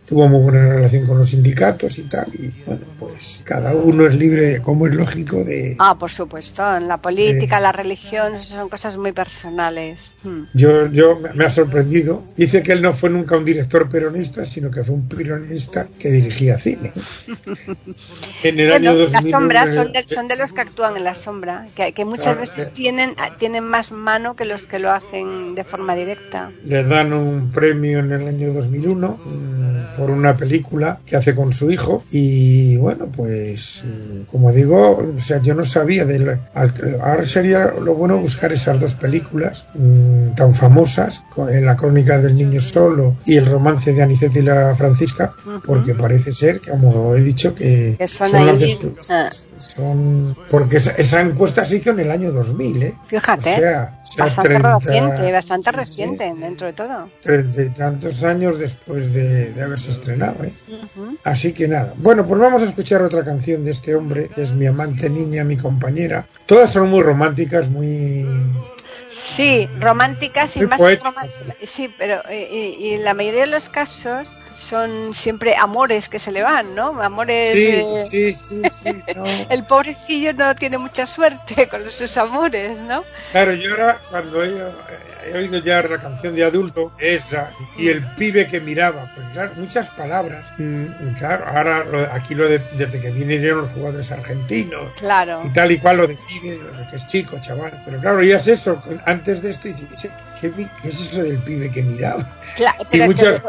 Tuvo 0.06 0.28
muy 0.28 0.40
buena 0.42 0.68
relación 0.70 1.08
con 1.08 1.18
los 1.18 1.30
sindicatos 1.30 1.98
y 1.98 2.04
tal, 2.04 2.28
y 2.36 2.54
bueno, 2.66 2.82
pues 3.00 3.42
cada 3.44 3.74
uno 3.74 4.06
es 4.06 4.16
libre, 4.16 4.62
como 4.62 4.86
es 4.86 4.94
lógico, 4.94 5.44
de... 5.44 5.76
Ah, 5.80 5.98
por 5.98 6.12
supuesto. 6.12 6.62
En 6.78 6.88
la 6.88 6.98
política, 7.02 7.58
Eh. 7.58 7.62
la 7.62 7.72
religión, 7.72 8.42
son 8.44 8.70
cosas 8.70 8.98
muy 8.98 9.14
personales. 9.14 10.14
Hmm. 10.24 10.44
Yo, 10.54 10.88
yo 10.92 11.20
me 11.34 11.46
ha 11.46 11.50
sorprendido. 11.50 12.22
Dice 12.38 12.62
que 12.62 12.74
él 12.74 12.82
no 12.84 12.94
fue 12.94 13.10
nunca 13.10 13.36
un 13.38 13.46
director 13.46 13.90
peronista, 13.90 14.46
sino 14.46 14.70
que 14.70 14.84
fue 14.84 14.96
un 14.96 15.08
peronista 15.08 15.88
que 15.98 16.12
dirigía 16.12 16.58
cine. 16.60 16.92
En 18.44 18.60
el 18.60 18.70
Bueno, 18.70 18.92
año 18.92 18.96
2000. 18.96 19.12
las 19.12 19.30
sombras 19.30 19.74
son 19.74 19.92
de, 19.92 20.04
son 20.08 20.28
de 20.28 20.36
los 20.36 20.54
que 20.54 20.62
actúan 20.62 20.98
en 20.98 21.04
la 21.04 21.16
sombra, 21.16 21.66
que, 21.76 21.94
que 21.94 22.06
muchas 22.06 22.36
Claro, 22.36 22.42
veces 22.42 22.68
eh. 22.68 22.72
tienen, 22.74 23.16
tienen 23.40 23.64
más 23.64 23.92
mano 23.92 24.36
que 24.36 24.46
los 24.46 24.68
que 24.68 24.80
lo 24.80 24.92
hacen 24.92 25.56
de 25.56 25.64
forma 25.64 25.96
directa. 25.96 26.52
le 26.64 26.84
dan 26.84 27.14
un 27.14 27.52
premio 27.52 28.00
en 28.00 28.12
el 28.12 28.28
año 28.28 28.54
2001 28.54 29.20
mm, 29.24 29.95
por 29.98 30.10
una 30.12 30.36
película 30.36 31.00
que 31.06 31.16
hace 31.16 31.34
con 31.36 31.54
su 31.54 31.72
hijo 31.72 32.04
y 32.12 32.78
bueno 32.78 33.08
pues 33.08 33.86
mm, 33.86 34.22
como 34.32 34.52
digo 34.52 34.98
o 35.16 35.20
sea 35.20 35.42
yo 35.42 35.54
no 35.56 35.64
sabía 35.64 36.06
de 36.06 36.20
lo- 36.20 36.40
al- 36.54 37.00
ahora 37.02 37.28
sería 37.28 37.74
lo 37.82 37.94
bueno 37.96 38.18
buscar 38.18 38.52
esas 38.52 38.80
dos 38.80 38.94
películas 38.94 39.66
mm, 39.74 40.32
tan 40.36 40.54
famosas 40.54 41.24
en 41.50 41.66
la 41.66 41.76
crónica 41.76 42.20
del 42.20 42.36
niño 42.38 42.60
solo 42.60 43.16
y 43.26 43.38
el 43.38 43.46
romance 43.46 43.94
de 43.94 44.02
Anicet 44.04 44.36
y 44.36 44.42
la 44.42 44.74
Francisca 44.76 45.34
Ujú. 45.46 45.62
porque 45.66 45.96
parece 45.96 46.34
ser 46.34 46.62
como 46.62 47.16
he 47.16 47.22
dicho 47.22 47.54
que, 47.56 47.96
Que 47.98 48.08
son, 48.08 48.30
son 48.30 48.46
las 48.48 48.58
ah, 49.10 49.30
son 49.58 50.36
porque 50.50 50.78
esa, 50.78 50.92
esa 50.92 51.22
encuesta 51.22 51.66
se 51.66 51.78
hizo 51.78 51.92
en 51.92 52.00
el 52.02 52.12
año 52.12 52.32
2000 52.32 52.84
¿eh? 52.84 52.96
fíjate, 53.08 53.50
o 53.50 53.58
sea, 53.58 54.00
bastante 54.18 54.50
30 54.50 54.80
reciente, 54.80 55.32
bastante 55.32 55.70
sí, 55.70 55.76
sí 55.76 55.80
reciente 55.80 56.34
dentro 56.40 56.68
de 56.68 56.74
todo. 56.74 57.10
treinta 57.22 57.62
y 57.64 57.70
tantos 57.70 58.24
años 58.24 58.58
después 58.60 59.12
de, 59.14 59.52
de 59.52 59.62
haber 59.62 59.80
haberse 59.86 59.92
estrenado. 59.92 60.44
¿eh? 60.44 60.54
Así 61.24 61.54
que 61.54 61.68
nada. 61.68 61.94
Bueno, 61.98 62.26
pues 62.26 62.40
vamos 62.40 62.62
a 62.62 62.66
escuchar 62.66 63.02
otra 63.02 63.24
canción 63.24 63.66
de 63.66 63.72
este 63.72 63.96
hombre, 63.96 64.30
que 64.34 64.42
es 64.42 64.54
mi 64.54 64.66
amante 64.66 65.10
niña, 65.10 65.44
mi 65.44 65.58
compañera. 65.58 66.28
Todas 66.46 66.72
son 66.74 66.90
muy 66.90 67.02
románticas, 67.02 67.70
muy... 67.70 68.26
Sí, 69.10 69.70
románticas 69.80 70.58
y 70.58 70.60
Muy 70.60 70.68
más 70.68 70.80
románticas. 70.80 71.56
Sí, 71.64 71.94
pero 71.98 72.22
eh, 72.30 72.76
y, 72.80 72.86
y 72.86 72.94
en 72.96 73.04
la 73.06 73.14
mayoría 73.14 73.42
de 73.42 73.48
los 73.48 73.70
casos 73.70 74.30
son 74.58 75.14
siempre 75.14 75.56
amores 75.56 76.08
que 76.10 76.20
se 76.20 76.32
le 76.32 76.42
van, 76.42 76.76
¿no? 76.76 77.02
Amores. 77.02 77.52
Sí, 77.54 77.68
eh, 77.68 78.04
sí, 78.10 78.34
sí, 78.34 78.62
sí. 78.72 79.04
no. 79.16 79.24
El 79.50 79.64
pobrecillo 79.66 80.34
no 80.34 80.56
tiene 80.56 80.78
mucha 80.78 81.06
suerte 81.06 81.68
con 81.70 81.90
sus 81.92 82.16
amores, 82.18 82.80
¿no? 82.80 83.04
Claro, 83.32 83.54
yo 83.54 83.72
ahora 83.72 84.00
cuando 84.10 84.44
he, 84.44 84.54
he 85.26 85.34
oído 85.38 85.60
ya 85.60 85.82
la 85.84 85.98
canción 86.00 86.36
de 86.36 86.44
adulto, 86.46 86.92
esa, 87.00 87.52
y 87.78 87.90
el 87.90 88.04
pibe 88.16 88.48
que 88.48 88.62
miraba, 88.62 89.12
pues 89.16 89.28
claro, 89.34 89.52
muchas 89.56 89.90
palabras. 89.92 90.52
Mm, 90.58 90.86
claro, 91.20 91.46
ahora 91.48 91.84
lo- 91.84 92.14
aquí 92.14 92.34
lo 92.36 92.48
de, 92.48 92.60
desde 92.78 93.02
que 93.02 93.12
vinieron 93.12 93.64
los 93.64 93.72
jugadores 93.72 94.12
argentinos 94.12 94.92
Claro. 94.98 95.40
y 95.44 95.50
tal 95.54 95.72
y 95.72 95.78
cual 95.80 95.98
lo 95.98 96.08
de 96.08 96.18
pibe, 96.28 96.58
lo 96.58 96.90
que 96.90 96.96
es 96.96 97.06
chico, 97.08 97.38
chaval. 97.42 97.82
Pero 97.86 98.00
claro, 98.00 98.18
oías 98.20 98.48
eso 98.48 98.82
con- 98.82 99.02
antes 99.06 99.42
de 99.42 99.50
esto 99.52 99.68
y 99.68 99.74
dices, 99.74 100.12
¿qué, 100.40 100.52
qué 100.82 100.88
es 100.90 101.00
eso 101.02 101.24
del 101.24 101.40
pibe 101.40 101.70
que 101.72 101.84
miraba? 101.84 102.26
Claro, 102.56 102.78
Y 102.92 102.98
que 103.00 103.06
muchas- 103.06 103.42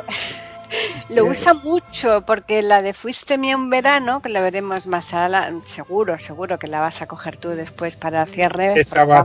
lo, 1.10 1.26
usa 1.26 1.54
mucho 1.54 2.22
porque 2.26 2.62
la 2.62 2.82
de 2.82 2.92
Fuiste 2.92 3.38
mi 3.38 3.54
un 3.54 3.70
verano, 3.70 4.20
que 4.22 4.28
la 4.28 4.40
veremos 4.40 4.86
más 4.86 5.12
a 5.14 5.50
seguro, 5.64 6.18
seguro 6.18 6.58
que 6.58 6.66
la 6.66 6.80
vas 6.80 7.02
a 7.02 7.06
coger 7.06 7.36
tú 7.36 7.50
después 7.50 7.96
para 7.96 8.24
cierre. 8.26 8.78
Esa. 8.80 9.24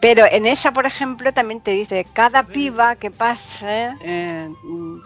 Pero 0.00 0.24
en 0.30 0.46
esa, 0.46 0.72
por 0.72 0.86
ejemplo, 0.86 1.32
también 1.32 1.60
te 1.60 1.72
dice, 1.72 2.06
cada 2.14 2.42
piba 2.44 2.96
que 2.96 3.10
pase, 3.10 3.90
eh, 4.02 4.48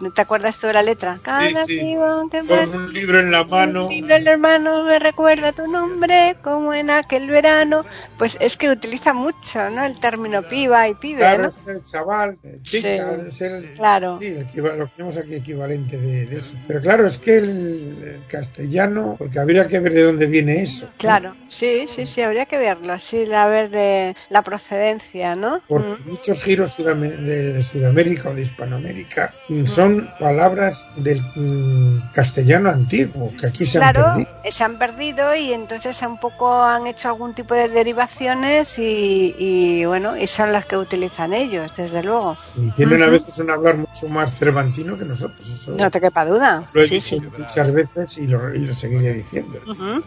¿no 0.01 0.11
te 0.11 0.21
acuerdas 0.21 0.57
tú 0.59 0.67
de 0.67 0.73
la 0.73 0.83
letra? 0.83 1.19
Cada 1.21 1.65
sí. 1.65 1.77
piba 1.77 2.23
que 2.31 2.39
Con 2.39 2.47
pase, 2.47 2.77
un 2.77 2.93
libro 2.93 3.19
en 3.19 3.31
la 3.31 3.43
mano. 3.43 3.83
un 3.83 3.89
libro 3.89 4.15
en 4.15 4.23
la 4.23 4.37
mano 4.37 4.83
me 4.83 4.99
recuerda 4.99 5.51
tu 5.51 5.67
nombre, 5.67 6.37
como 6.41 6.73
en 6.73 6.89
aquel 6.89 7.27
verano. 7.27 7.83
Pues 8.17 8.37
es 8.39 8.55
que 8.55 8.69
utiliza 8.69 9.13
mucho, 9.13 9.69
¿no? 9.69 9.83
El 9.83 9.99
término 9.99 10.41
piba 10.43 10.87
y 10.87 10.93
pibe, 10.95 11.19
Claro, 11.19 11.43
¿no? 11.43 11.47
es 11.49 11.57
el 11.67 11.83
chaval, 11.83 12.35
chica, 12.63 12.63
Sí, 12.63 12.87
es 13.27 13.41
el, 13.41 13.73
claro. 13.75 14.17
sí, 14.19 14.25
el 14.27 14.41
equiva- 14.47 14.75
lo 14.75 14.89
que 14.95 15.35
aquí 15.35 15.44
equivalente 15.45 15.99
de, 15.99 16.27
de 16.27 16.37
eso. 16.37 16.57
Pero 16.67 16.79
claro, 16.81 17.05
es 17.07 17.17
que 17.19 17.37
el, 17.37 18.03
el 18.03 18.25
castellano, 18.27 19.15
porque 19.17 19.39
habría 19.39 19.67
que 19.67 19.79
ver 19.79 19.93
de 19.93 20.03
dónde 20.03 20.25
viene 20.27 20.61
eso. 20.63 20.87
¿no? 21.03 21.13
Claro, 21.13 21.37
sí, 21.47 21.87
sí, 21.87 22.05
sí, 22.05 22.21
habría 22.21 22.45
que 22.45 22.57
verlo, 22.57 22.93
así, 22.93 23.31
a 23.33 23.47
ver 23.47 23.69
de 23.69 24.13
la 24.29 24.43
procedencia, 24.43 25.35
¿no? 25.35 25.61
Porque 25.67 25.93
Mm, 25.93 26.05
muchos 26.11 26.41
giros 26.43 26.71
de, 26.77 27.61
Sudamérica 27.69 28.29
o 28.29 28.35
de 28.35 28.41
Hispanoamérica 28.47 29.23
mm, 29.47 29.65
son 29.75 29.89
palabras 30.17 30.75
del 30.95 31.19
mm, 31.35 32.09
castellano 32.11 32.69
antiguo, 32.69 33.35
que 33.37 33.45
aquí 33.47 33.65
se 33.67 33.77
han 33.79 33.91
perdido. 33.91 34.27
eh, 34.43 34.51
se 34.51 34.63
han 34.63 34.77
perdido 34.77 35.35
y 35.35 35.53
entonces 35.53 36.01
un 36.01 36.17
poco 36.17 36.61
han 36.63 36.87
hecho 36.87 37.09
algún 37.09 37.33
tipo 37.33 37.53
de 37.55 37.69
derivaciones 37.69 38.77
y, 38.77 39.33
y, 39.37 39.85
bueno, 39.85 40.17
y 40.17 40.27
son 40.27 40.51
las 40.53 40.65
que 40.65 40.77
utilizan 40.77 41.33
ellos, 41.33 41.73
desde 41.75 42.03
luego. 42.03 42.35
Y 42.53 42.71
tienen 42.71 43.01
a 43.03 43.07
Ujú. 43.07 43.09
veces 43.09 43.37
un 43.39 43.49
hablar 43.51 43.77
mucho 43.77 44.07
más 44.07 44.37
cervantino 44.37 44.97
que 44.97 45.05
nosotros. 45.05 45.34
Eso 45.39 45.71
No 45.75 45.91
te 45.91 45.99
quepa 46.01 46.25
duda. 46.25 46.69
lo 46.73 46.81
he 46.81 46.85
Sí, 46.87 46.95
dicho 46.95 47.15
sí. 47.17 47.21
muchas 47.37 47.73
veces 47.73 48.17
y 48.17 48.27
lo, 48.27 48.53
y 48.55 48.59
lo 48.65 48.73
seguiré 48.73 49.13
diciendo. 49.13 49.59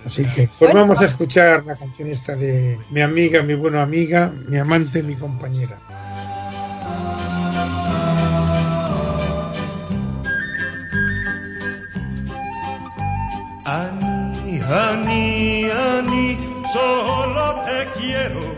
Así 0.05 0.25
que, 0.25 0.49
pues 0.49 0.59
Bueno, 0.73 0.81
vamos 0.81 0.99
a 0.99 1.01
pues- 1.01 1.11
escuchar 1.13 1.65
la 1.65 1.77
canción 1.77 2.09
esta 2.09 2.35
de 2.35 2.79
mi 2.91 3.01
amiga, 3.03 3.43
mi 3.43 3.55
buena 3.55 3.83
amiga, 3.83 4.33
mi 4.49 4.57
amante, 4.59 5.03
mi 5.03 5.15
compañera. 5.17 5.79
Ani, 13.65 14.61
Ani, 14.63 15.71
Ani, 15.71 16.37
solo 16.73 17.65
te 17.67 17.87
quiero. 18.01 18.57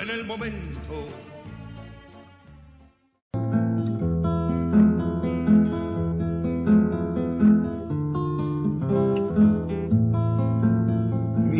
En 0.00 0.10
el 0.10 0.24
momento. 0.24 1.06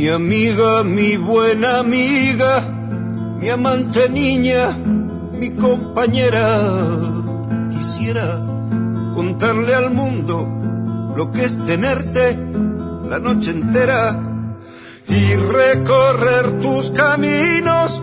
Mi 0.03 0.09
amiga, 0.09 0.83
mi 0.83 1.17
buena 1.17 1.79
amiga, 1.79 2.61
mi 3.39 3.49
amante 3.49 4.09
niña, 4.09 4.77
mi 5.33 5.51
compañera. 5.51 6.45
Quisiera 7.71 8.27
contarle 9.15 9.73
al 9.73 9.95
mundo 9.95 11.15
lo 11.17 11.31
que 11.31 11.45
es 11.45 11.65
tenerte 11.65 12.37
la 13.09 13.21
noche 13.21 13.53
entera 13.53 14.19
y 15.07 15.35
recorrer 15.37 16.61
tus 16.61 16.91
caminos, 16.91 18.03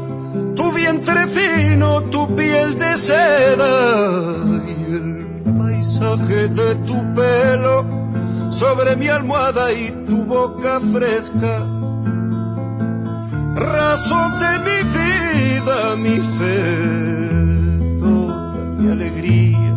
tu 0.56 0.72
vientre 0.72 1.28
fino, 1.28 2.04
tu 2.04 2.34
piel 2.34 2.80
de 2.80 2.96
seda 2.96 4.38
y 4.66 4.94
el 4.94 5.26
paisaje 5.58 6.48
de 6.48 6.76
tu 6.76 7.14
pelo 7.14 7.86
sobre 8.52 8.96
mi 8.96 9.10
almohada 9.10 9.74
y 9.74 9.92
tu 10.08 10.24
boca 10.24 10.80
fresca. 10.94 11.79
Razón 13.80 14.38
de 14.40 14.52
mi 14.68 14.80
vida, 14.98 15.96
mi 15.96 16.18
fe, 16.38 16.62
toda 18.02 18.54
mi 18.78 18.92
alegría. 18.92 19.74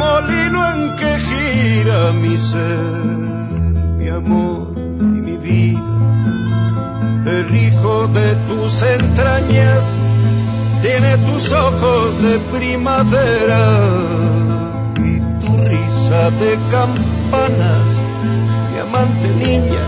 Molino 0.00 0.60
en 0.72 0.96
que 0.96 1.12
gira 1.28 2.12
mi 2.22 2.38
ser, 2.38 3.74
mi 3.98 4.08
amor 4.08 4.72
y 4.76 5.20
mi 5.28 5.36
vida. 5.36 5.82
El 7.26 7.54
hijo 7.54 8.06
de 8.18 8.28
tus 8.48 8.82
entrañas 8.82 9.90
tiene 10.82 11.18
tus 11.28 11.52
ojos 11.52 12.22
de 12.22 12.38
primavera 12.56 13.64
y 14.96 15.18
tu 15.42 15.56
risa 15.58 16.30
de 16.42 16.52
campanas, 16.70 17.86
mi 18.70 18.78
amante 18.78 19.28
niña, 19.44 19.84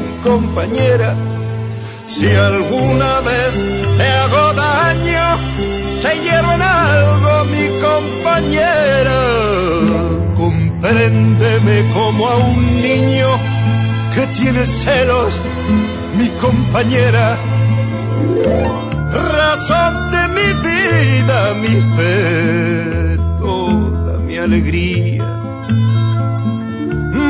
mi 0.00 0.10
compañera. 0.22 1.14
Si 2.08 2.26
alguna 2.26 3.20
vez 3.22 3.62
te 3.98 4.08
hago 4.08 4.52
daño, 4.54 5.26
te 6.02 6.20
hiero 6.22 6.52
en 6.52 6.62
algo, 6.62 7.44
mi 7.46 7.66
compañera. 7.80 9.20
Compréndeme 10.36 11.84
como 11.92 12.28
a 12.28 12.36
un 12.36 12.80
niño 12.80 13.28
que 14.14 14.26
tiene 14.38 14.64
celos, 14.64 15.40
mi 16.16 16.28
compañera. 16.40 17.36
Razón 19.12 20.10
de 20.10 20.28
mi 20.28 20.48
vida, 20.68 21.54
mi 21.60 21.76
fe, 21.96 23.18
toda 23.40 24.18
mi 24.20 24.36
alegría. 24.36 25.24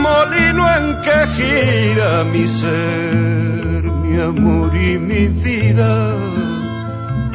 Molino 0.07 0.63
en 0.77 1.01
que 1.03 1.19
gira 1.37 2.25
mi 2.33 2.47
ser, 2.47 3.46
mi 4.17 4.23
amor 4.23 4.75
y 4.75 4.99
mi 4.99 5.27
vida. 5.45 6.15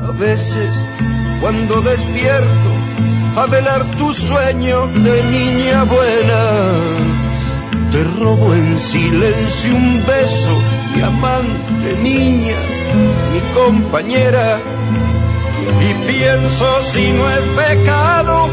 A 0.08 0.12
veces, 0.18 0.84
cuando 1.40 1.80
despierto, 1.82 2.70
a 3.38 3.46
velar 3.46 3.84
tu 4.00 4.12
sueño 4.12 4.88
de 4.88 5.24
niña 5.26 5.84
buena, 5.84 6.42
te 7.92 8.04
robo 8.20 8.54
en 8.56 8.80
silencio 8.80 9.76
un 9.76 10.04
beso, 10.08 10.54
mi 10.96 11.04
amante 11.04 11.98
niña, 12.02 12.58
mi 13.32 13.40
compañera. 13.54 14.60
Y 15.88 15.94
pienso 16.12 16.66
si 16.82 17.12
no 17.12 17.30
es 17.30 17.46
pecado 17.64 18.50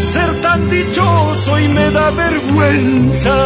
ser 0.00 0.40
tan 0.40 0.70
dichoso 0.70 1.58
y 1.58 1.68
me 1.68 1.90
da 1.90 2.12
vergüenza. 2.12 3.36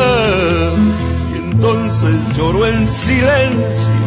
Y 1.33 1.38
entonces 1.38 2.16
lloro 2.37 2.66
en 2.66 2.87
silencio 2.87 3.99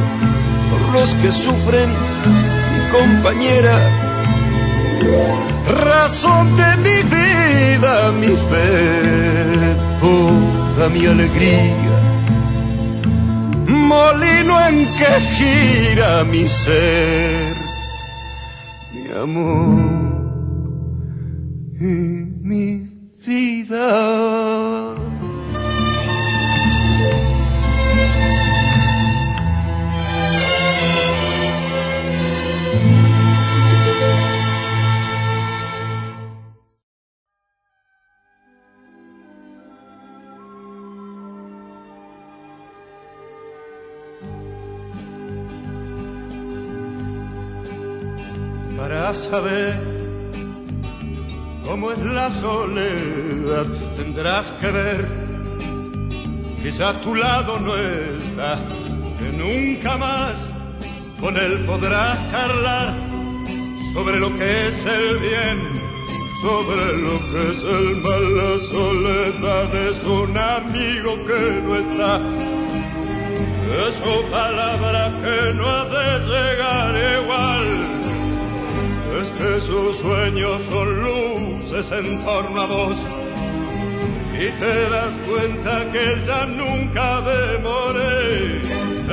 por 0.94 1.00
los 1.00 1.16
que 1.16 1.32
sufren, 1.32 1.90
mi 1.90 2.80
compañera. 2.92 3.76
Razón 5.86 6.56
de 6.56 6.78
mi 6.78 7.04
vida, 7.04 8.12
mi 8.20 8.28
fe, 8.28 9.76
toda 10.02 10.90
mi 10.90 11.06
alegría. 11.06 11.98
Molino 13.68 14.68
en 14.68 14.86
que 14.98 15.22
gira 15.36 16.24
mi 16.26 16.48
ser, 16.48 17.56
mi 18.94 19.04
amor 19.22 19.80
y 21.80 21.94
mi 22.42 22.66
vida. 23.26 25.13
Saber 49.14 49.74
cómo 51.66 51.92
es 51.92 52.02
la 52.02 52.30
soledad. 52.32 53.66
Tendrás 53.96 54.52
que 54.60 54.72
ver 54.72 55.24
a 56.82 56.94
tu 57.02 57.14
lado 57.14 57.60
no 57.60 57.76
está, 57.76 58.58
que 59.20 59.32
nunca 59.38 59.98
más 59.98 60.50
con 61.20 61.38
él 61.38 61.66
podrás 61.66 62.32
charlar 62.32 62.94
sobre 63.94 64.20
lo 64.20 64.34
que 64.36 64.68
es 64.68 64.86
el 64.86 65.18
bien, 65.20 65.60
sobre 66.42 66.98
lo 66.98 67.20
que 67.20 67.52
es 67.52 67.64
el 67.64 67.98
mal. 67.98 68.38
La 68.38 68.60
soledad 68.60 69.76
es 69.76 70.04
un 70.06 70.38
amigo 70.38 71.26
que 71.26 71.62
no 71.62 71.76
está. 71.76 72.22
Es 73.86 73.96
su 73.96 74.32
palabra 74.32 75.12
que 75.22 75.54
no 75.54 75.68
ha 75.68 75.86
de 75.86 76.20
llegar 76.32 77.22
igual. 77.22 78.03
Que 79.38 79.62
sus 79.62 79.98
sueños 79.98 80.62
son 80.70 81.02
luces 81.02 81.92
en 81.92 82.24
torno 82.24 82.62
a 82.62 82.68
vos. 82.68 82.96
Y 84.34 84.52
te 84.60 84.90
das 84.90 85.14
cuenta 85.30 85.92
que 85.92 86.22
ya 86.26 86.46
nunca 86.46 87.22
demore, 87.22 88.62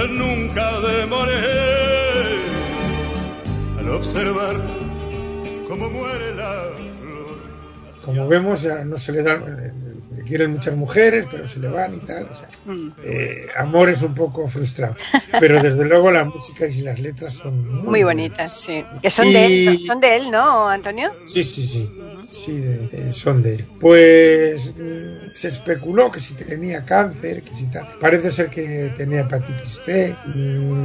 él 0.02 0.18
nunca 0.18 0.80
demore 0.80 1.36
al 3.78 3.90
observar 3.90 4.56
cómo 5.68 5.90
muere 5.90 6.34
la 6.34 6.72
flor. 7.00 8.04
Como 8.04 8.28
vemos, 8.28 8.62
ya 8.62 8.82
no 8.84 8.96
se 8.96 9.12
le 9.12 9.22
dan, 9.22 9.42
eh, 9.42 9.72
quieren 10.30 10.52
muchas 10.52 10.74
mujeres, 10.76 11.26
pero 11.30 11.46
se 11.46 11.58
le 11.60 11.68
van 11.68 11.94
y 11.94 12.00
tal. 12.00 12.28
o 12.30 12.34
sea, 12.34 12.48
Mm. 12.64 12.88
eh, 13.04 13.46
amor 13.56 13.88
es 13.90 14.00
un 14.02 14.14
poco 14.14 14.46
frustrado. 14.48 14.94
Pero 15.40 15.60
desde 15.62 15.84
luego 15.84 16.10
la 16.10 16.24
música 16.24 16.66
y 16.66 16.80
las 16.82 16.98
letras 17.00 17.34
son 17.34 17.54
muy, 17.68 17.82
Muy 17.90 18.02
bonitas, 18.04 18.58
sí. 18.58 18.84
Que 19.02 19.10
son 19.10 19.32
de 19.32 19.44
él, 19.46 19.78
son 19.86 20.00
de 20.00 20.16
él, 20.16 20.30
¿no, 20.30 20.68
Antonio? 20.68 21.10
Sí, 21.26 21.42
sí, 21.44 21.62
sí. 21.66 21.90
Sí, 22.32 22.58
de- 22.60 22.86
de- 22.88 23.12
son 23.12 23.42
de 23.42 23.56
él. 23.56 23.64
Pues 23.80 24.74
mm, 24.78 25.32
se 25.32 25.48
especuló 25.48 26.10
que 26.12 26.20
si 26.20 26.34
tenía 26.34 26.84
cáncer, 26.84 27.42
que 27.42 27.54
si 27.56 27.66
tal. 27.66 27.88
Parece 28.00 28.30
ser 28.30 28.48
que 28.50 28.92
tenía 28.96 29.20
hepatitis 29.22 29.80
C. 29.84 30.16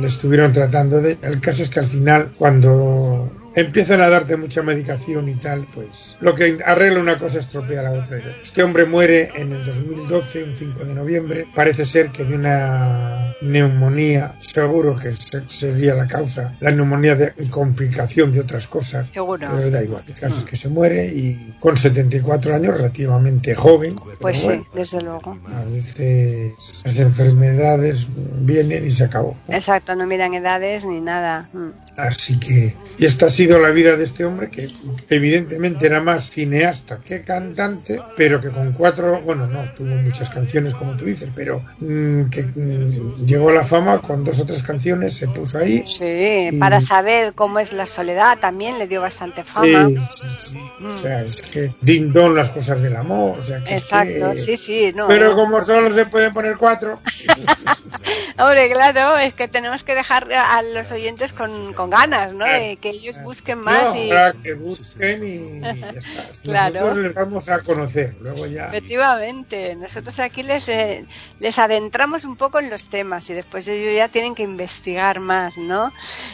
Le 0.01 0.08
estuvieron 0.08 0.51
tratando 0.53 0.99
de. 1.01 1.17
El 1.21 1.39
caso 1.41 1.62
es 1.62 1.69
que 1.69 1.79
al 1.79 1.86
final, 1.86 2.34
cuando 2.38 3.31
empiezan 3.56 4.02
a 4.02 4.10
darte 4.10 4.36
mucha 4.38 4.62
medicación 4.62 5.30
y 5.30 5.36
tal, 5.36 5.65
pues 5.74 6.18
lo 6.20 6.36
que 6.36 6.60
arregla 6.65 7.00
una 7.00 7.18
cosa 7.20 7.39
estropea 7.39 7.82
la 7.84 7.91
otra. 7.91 8.20
Este 8.44 8.63
hombre 8.63 8.86
muere 8.86 9.32
en 9.36 9.52
el 9.54 9.65
2012, 9.65 10.44
un 10.44 10.54
5 10.54 10.86
de 10.86 10.94
noviembre. 10.96 11.48
Parece 11.56 11.86
ser 11.86 12.10
que 12.10 12.24
de 12.26 12.36
una 12.36 13.34
neumonía, 13.41 14.36
seguro 14.39 14.96
que 14.96 15.12
se- 15.12 15.44
sería 15.48 15.94
la 15.94 16.08
causa, 16.08 16.56
la 16.60 16.72
neumonía 16.72 17.15
de 17.15 17.34
complicación 17.50 18.32
de 18.32 18.39
otras 18.41 18.68
cosas. 18.68 19.10
Seguro. 19.13 19.48
Pero 19.56 19.70
da 19.70 19.84
igual, 19.84 20.04
el 20.08 20.13
caso 20.15 20.38
es 20.39 20.44
que 20.44 20.56
se 20.56 20.70
muere 20.70 21.06
y 21.08 21.54
con 21.60 21.78
74 21.78 22.56
años, 22.56 22.76
relativamente 22.78 23.56
joven. 23.56 23.96
Pues 24.20 24.39
sí, 24.39 24.46
bueno, 24.46 24.65
desde 24.74 25.02
luego. 25.02 25.38
A 25.54 25.63
veces 25.65 26.54
las 26.84 27.00
enfermedades 27.00 28.08
vienen 28.39 28.86
y 28.86 28.91
se 28.91 29.06
acabó. 29.06 29.36
Exacto, 29.48 29.96
no 29.96 30.06
miran 30.08 30.34
edades 30.34 30.86
ni 30.86 31.02
nada. 31.02 31.50
Mm. 31.54 31.70
Así 31.98 32.38
que, 32.39 32.76
y 32.98 33.06
esta 33.06 33.28
ha 33.28 33.30
sido 33.45 33.60
la 33.60 33.69
vida 33.69 33.95
de 33.95 34.03
este 34.03 34.25
hombre 34.25 34.49
que 34.49 34.67
evidentemente 35.10 35.86
era 35.86 36.01
más 36.01 36.31
cineasta 36.31 36.99
que 36.99 37.21
cantante, 37.21 38.01
pero 38.17 38.41
que 38.41 38.49
con 38.49 38.73
cuatro, 38.73 39.21
bueno, 39.21 39.45
no, 39.47 39.71
tuvo 39.75 39.95
muchas 39.97 40.29
canciones 40.31 40.73
como 40.73 40.95
tú 40.97 41.05
dices, 41.05 41.29
pero 41.36 41.63
mm, 41.79 42.23
que 42.29 42.43
mm, 42.43 43.25
llegó 43.25 43.49
a 43.49 43.53
la 43.53 43.63
fama 43.63 44.01
con 44.01 44.23
dos 44.23 44.39
o 44.39 44.45
tres 44.45 44.63
canciones, 44.63 45.15
se 45.15 45.27
puso 45.27 45.60
ahí. 45.60 45.84
Sí, 45.86 46.49
Y- 46.55 46.60
para 46.60 46.81
saber 46.81 47.34
cómo 47.34 47.60
es 47.60 47.71
la 47.73 47.86
soledad 47.86 48.39
también 48.39 48.79
le 48.79 48.88
dio 48.88 49.01
bastante 49.01 49.43
fama. 49.43 49.88
Sí, 49.89 49.97
sí, 50.39 50.51
sí. 50.51 50.58
O 50.86 50.97
sea, 50.97 51.21
es 51.23 51.36
que 51.41 51.71
Ding 51.81 52.12
Dong, 52.12 52.36
las 52.36 52.49
cosas 52.49 52.81
del 52.81 52.95
amor, 52.95 53.38
o 53.39 53.43
sea, 53.43 53.63
que 53.63 53.75
es 53.75 53.84
Exacto, 53.84 54.34
que- 54.34 54.39
sí, 54.39 54.58
sí. 54.58 54.91
No, 54.95 55.08
Pero 55.08 55.29
no. 55.31 55.36
como 55.36 55.62
solo 55.62 55.91
se 55.91 56.05
pueden 56.08 56.34
poner 56.34 56.55
cuatro, 56.58 56.99
Hombre, 58.38 58.69
claro, 58.69 59.17
es 59.17 59.34
que 59.34 59.47
tenemos 59.47 59.84
que 59.84 59.95
dejar 59.95 60.31
a 60.34 60.62
los 60.62 60.91
oyentes 60.91 61.31
con, 61.31 61.73
con 61.73 61.89
ganas, 61.89 62.34
¿no? 62.34 62.43
De 62.45 62.77
que 62.81 62.89
ellos 62.89 63.17
busquen 63.23 63.35
más 63.56 63.93
no, 63.95 63.95
y... 63.95 64.10
para 64.10 64.34
que 64.34 64.54
busquen 64.54 65.24
y 65.24 65.62
ya 65.62 65.89
está. 65.98 66.24
Claro. 66.43 66.74
Nosotros 66.76 66.98
les 66.98 67.13
vamos 67.15 67.50
a 67.50 67.62
conocer, 67.62 68.15
luego 68.19 68.45
ya. 68.45 68.67
Efectivamente, 68.67 69.76
nosotros 69.76 70.19
aquí 70.19 70.43
les, 70.43 70.67
eh, 70.69 71.06
les 71.39 71.58
adentramos 71.60 72.24
un 72.24 72.36
poco 72.38 72.60
en 72.60 72.69
los 72.69 72.88
temas 72.89 73.30
y 73.30 73.34
después 73.34 73.67
ellos 73.67 73.93
ya 73.95 74.08
tienen 74.10 74.36
que 74.36 74.43
investigar 74.43 75.19
más, 75.19 75.58
¿no? 75.58 75.91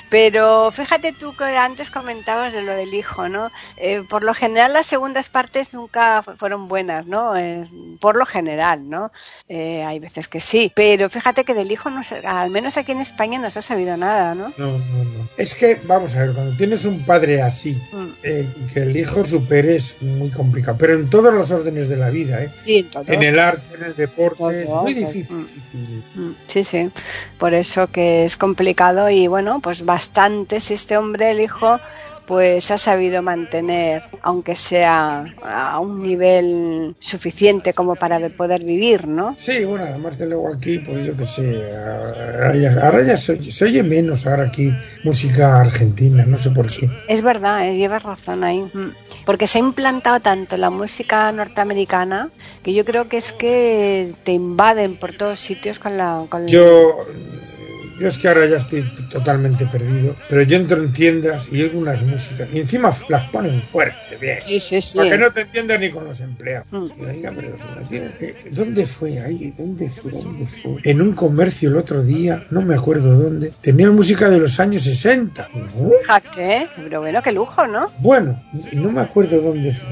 Pero 0.10 0.72
fíjate 0.72 1.14
tú 1.14 1.34
que 1.36 1.46
antes 1.58 1.90
comentabas 1.92 2.54
de 2.54 2.62
lo 2.62 2.74
del 2.74 2.94
hijo, 2.94 3.28
¿no? 3.30 3.52
Eh, 3.78 4.04
por 4.08 4.24
lo 4.24 4.34
general 4.34 4.74
las 4.74 4.88
segundas 4.88 5.30
partes 5.30 5.74
nunca 5.74 6.22
fu- 6.24 6.36
fueron 6.38 6.68
buenas, 6.68 7.08
¿no? 7.08 7.36
Eh, 7.38 7.64
por 8.00 8.16
lo 8.18 8.26
general, 8.26 8.90
¿no? 8.90 9.12
Eh, 9.48 9.84
hay 9.84 10.00
veces 10.00 10.28
que 10.28 10.40
sí, 10.40 10.72
pero 10.76 11.10
fíjate 11.10 11.44
que 11.44 11.54
del 11.54 11.72
hijo, 11.72 11.90
no 11.90 12.04
se- 12.04 12.26
al 12.26 12.50
menos 12.50 12.78
aquí 12.78 12.92
en 12.92 13.02
España 13.02 13.40
no 13.40 13.50
se 13.50 13.60
ha 13.60 13.62
sabido 13.62 13.98
nada, 13.98 14.36
¿no? 14.36 14.54
No, 14.58 14.78
no, 14.78 15.04
no. 15.04 15.30
Es 15.38 15.56
que, 15.56 15.80
vamos 15.84 16.16
a 16.16 16.20
ver, 16.24 16.34
cuando 16.34 16.56
tienes 16.58 16.86
un 16.86 16.91
padre 17.00 17.42
así, 17.42 17.82
Mm. 17.92 18.08
eh, 18.24 18.48
que 18.74 18.80
el 18.82 18.96
hijo 18.96 19.26
supere 19.26 19.76
es 19.76 20.02
muy 20.02 20.30
complicado, 20.30 20.78
pero 20.80 20.94
en 20.96 21.10
todos 21.10 21.34
los 21.34 21.52
órdenes 21.52 21.90
de 21.90 21.98
la 21.98 22.10
vida, 22.10 22.44
¿eh? 22.44 22.52
Sí, 22.64 22.88
en 23.08 23.24
el 23.24 23.40
arte, 23.40 23.76
en 23.76 23.84
el 23.84 23.96
deporte, 23.96 24.64
es 24.64 24.70
muy 24.70 24.94
todo. 24.96 25.08
difícil. 25.08 25.36
Mm. 25.36 25.44
difícil. 25.46 26.04
Mm, 26.16 26.32
Sí, 26.48 26.64
sí. 26.64 26.90
Por 27.38 27.54
eso 27.54 27.88
que 27.88 28.26
es 28.26 28.38
complicado 28.38 29.10
y 29.10 29.28
bueno, 29.28 29.60
pues 29.62 29.86
bastante 29.86 30.60
si 30.60 30.74
este 30.76 30.98
hombre, 30.98 31.32
el 31.32 31.40
hijo, 31.42 31.80
pues 32.32 32.72
ha 32.72 32.78
sabido 32.78 33.22
mantener, 33.22 34.04
aunque 34.22 34.56
sea 34.56 35.26
a 35.44 35.78
un 35.82 36.02
nivel 36.02 36.96
suficiente 36.98 37.74
como 37.74 37.98
para 37.98 38.20
de 38.20 38.30
poder 38.30 38.63
vivir, 38.63 39.06
¿no? 39.06 39.36
Sí, 39.38 39.65
bueno, 39.65 39.84
además 39.84 40.17
de 40.17 40.28
luego 40.28 40.48
aquí, 40.54 40.80
pues 40.80 41.06
yo 41.06 41.17
qué 41.17 41.26
sé, 41.26 41.62
ahora 42.82 43.04
ya, 43.04 43.17
se, 43.17 43.34
oye- 43.34 43.52
se 43.52 43.65
oye 43.65 43.84
menos 43.84 44.26
ahora 44.26 44.44
aquí 44.46 44.72
música 45.04 45.60
argentina, 45.60 46.24
no 46.26 46.38
sé 46.38 46.52
por 46.52 46.67
qué. 46.67 46.89
Es 47.10 47.22
verdad, 47.22 47.67
eh, 47.67 47.76
llevas 47.76 48.04
razón 48.04 48.46
ahí. 48.46 48.60
Mm. 48.74 48.94
Porque 49.26 49.46
se 49.46 49.58
ha 49.58 49.60
implantado 49.60 50.22
tanto 50.22 50.56
la 50.56 50.70
música 50.70 51.30
norteamericana 51.34 52.30
que 52.63 52.74
yo 52.74 52.86
creo 52.86 53.10
que 53.10 53.17
es 53.17 53.34
que 53.34 54.10
te 54.24 54.32
invaden 54.32 54.96
por 54.96 55.12
todos 55.12 55.38
sitios 55.38 55.80
con 55.80 55.98
la... 55.98 56.24
Con 56.30 56.48
Yo, 56.48 56.96
yo 58.02 58.08
es 58.08 58.18
que 58.18 58.28
ahora 58.28 58.48
ya 58.48 58.58
estoy 58.58 58.82
totalmente 59.12 59.66
perdido, 59.68 60.16
pero 60.28 60.42
yo 60.42 60.58
entro 60.58 60.78
en 60.82 60.92
tiendas 60.92 61.50
y 61.52 61.62
oigo 61.62 61.80
unas 61.80 62.02
músicas 62.02 62.50
y 62.52 62.58
encima 62.60 62.92
las 63.10 63.26
ponen 63.30 63.62
fuerte, 63.62 64.18
bien. 64.20 64.42
Sí, 64.42 64.60
sí, 64.60 64.82
sí. 64.82 64.98
Para 64.98 65.12
que 65.12 65.18
no 65.20 65.32
te 65.32 65.42
entiendas 65.42 65.80
ni 65.80 65.90
con 65.92 66.06
los 66.06 66.20
empleados. 66.20 66.66
Mm. 66.72 66.86
Y 67.00 67.06
oiga, 67.06 67.32
pero, 67.36 67.56
pero 67.76 67.88
tiene- 67.88 68.10
¿dónde 68.50 68.86
fue 68.88 69.20
ahí? 69.20 69.54
¿Dónde 69.56 69.88
fue? 69.88 70.12
¿Dónde 70.12 70.48
fue? 70.48 70.72
En 70.84 71.00
un 71.00 71.14
comercio 71.14 71.70
el 71.70 71.78
otro 71.78 72.04
día, 72.04 72.44
no 72.50 72.62
me 72.64 72.74
acuerdo 72.74 73.18
dónde, 73.20 73.54
tenían 73.62 73.94
música 73.96 74.30
de 74.30 74.40
los 74.40 74.60
años 74.60 74.82
60. 74.82 75.48
¿no? 75.54 75.92
Fíjate, 76.02 76.70
pero 76.84 77.02
bueno, 77.02 77.22
qué 77.22 77.32
lujo, 77.32 77.68
¿no? 77.68 77.88
Bueno, 78.00 78.42
no 78.74 78.92
me 78.92 79.02
acuerdo 79.02 79.40
dónde 79.42 79.72
fue, 79.72 79.88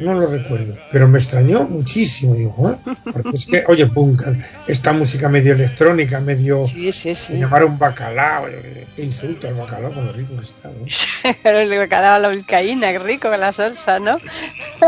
no, 0.00 0.12
lo 0.20 0.26
recuerdo, 0.26 0.76
pero 0.92 1.08
me 1.08 1.18
extrañó 1.18 1.64
muchísimo, 1.64 2.34
digo, 2.34 2.70
¿eh? 2.70 2.92
porque 3.10 3.30
es 3.32 3.46
que, 3.46 3.64
oye, 3.68 3.86
punk, 3.86 4.22
esta 4.66 4.92
música 4.92 5.28
medio 5.30 5.54
electrónica, 5.54 6.20
medio, 6.20 6.64
Sí, 6.64 6.92
sí, 6.92 7.14
sí. 7.14 7.32
Llamaron 7.54 7.78
bacalao, 7.78 8.46
qué 8.96 9.02
insulto 9.02 9.46
al 9.46 9.54
bacalao 9.54 9.92
con 9.92 10.06
lo 10.06 10.12
rico 10.12 10.34
que 10.36 10.42
está, 10.42 10.68
¿no? 10.68 10.86
Pero 11.42 11.64
le 11.64 11.88
quedaba 11.88 12.18
la 12.18 12.28
qué 12.92 12.98
rico 12.98 13.28
con 13.28 13.40
la 13.40 13.52
salsa, 13.52 13.98
¿no? 13.98 14.18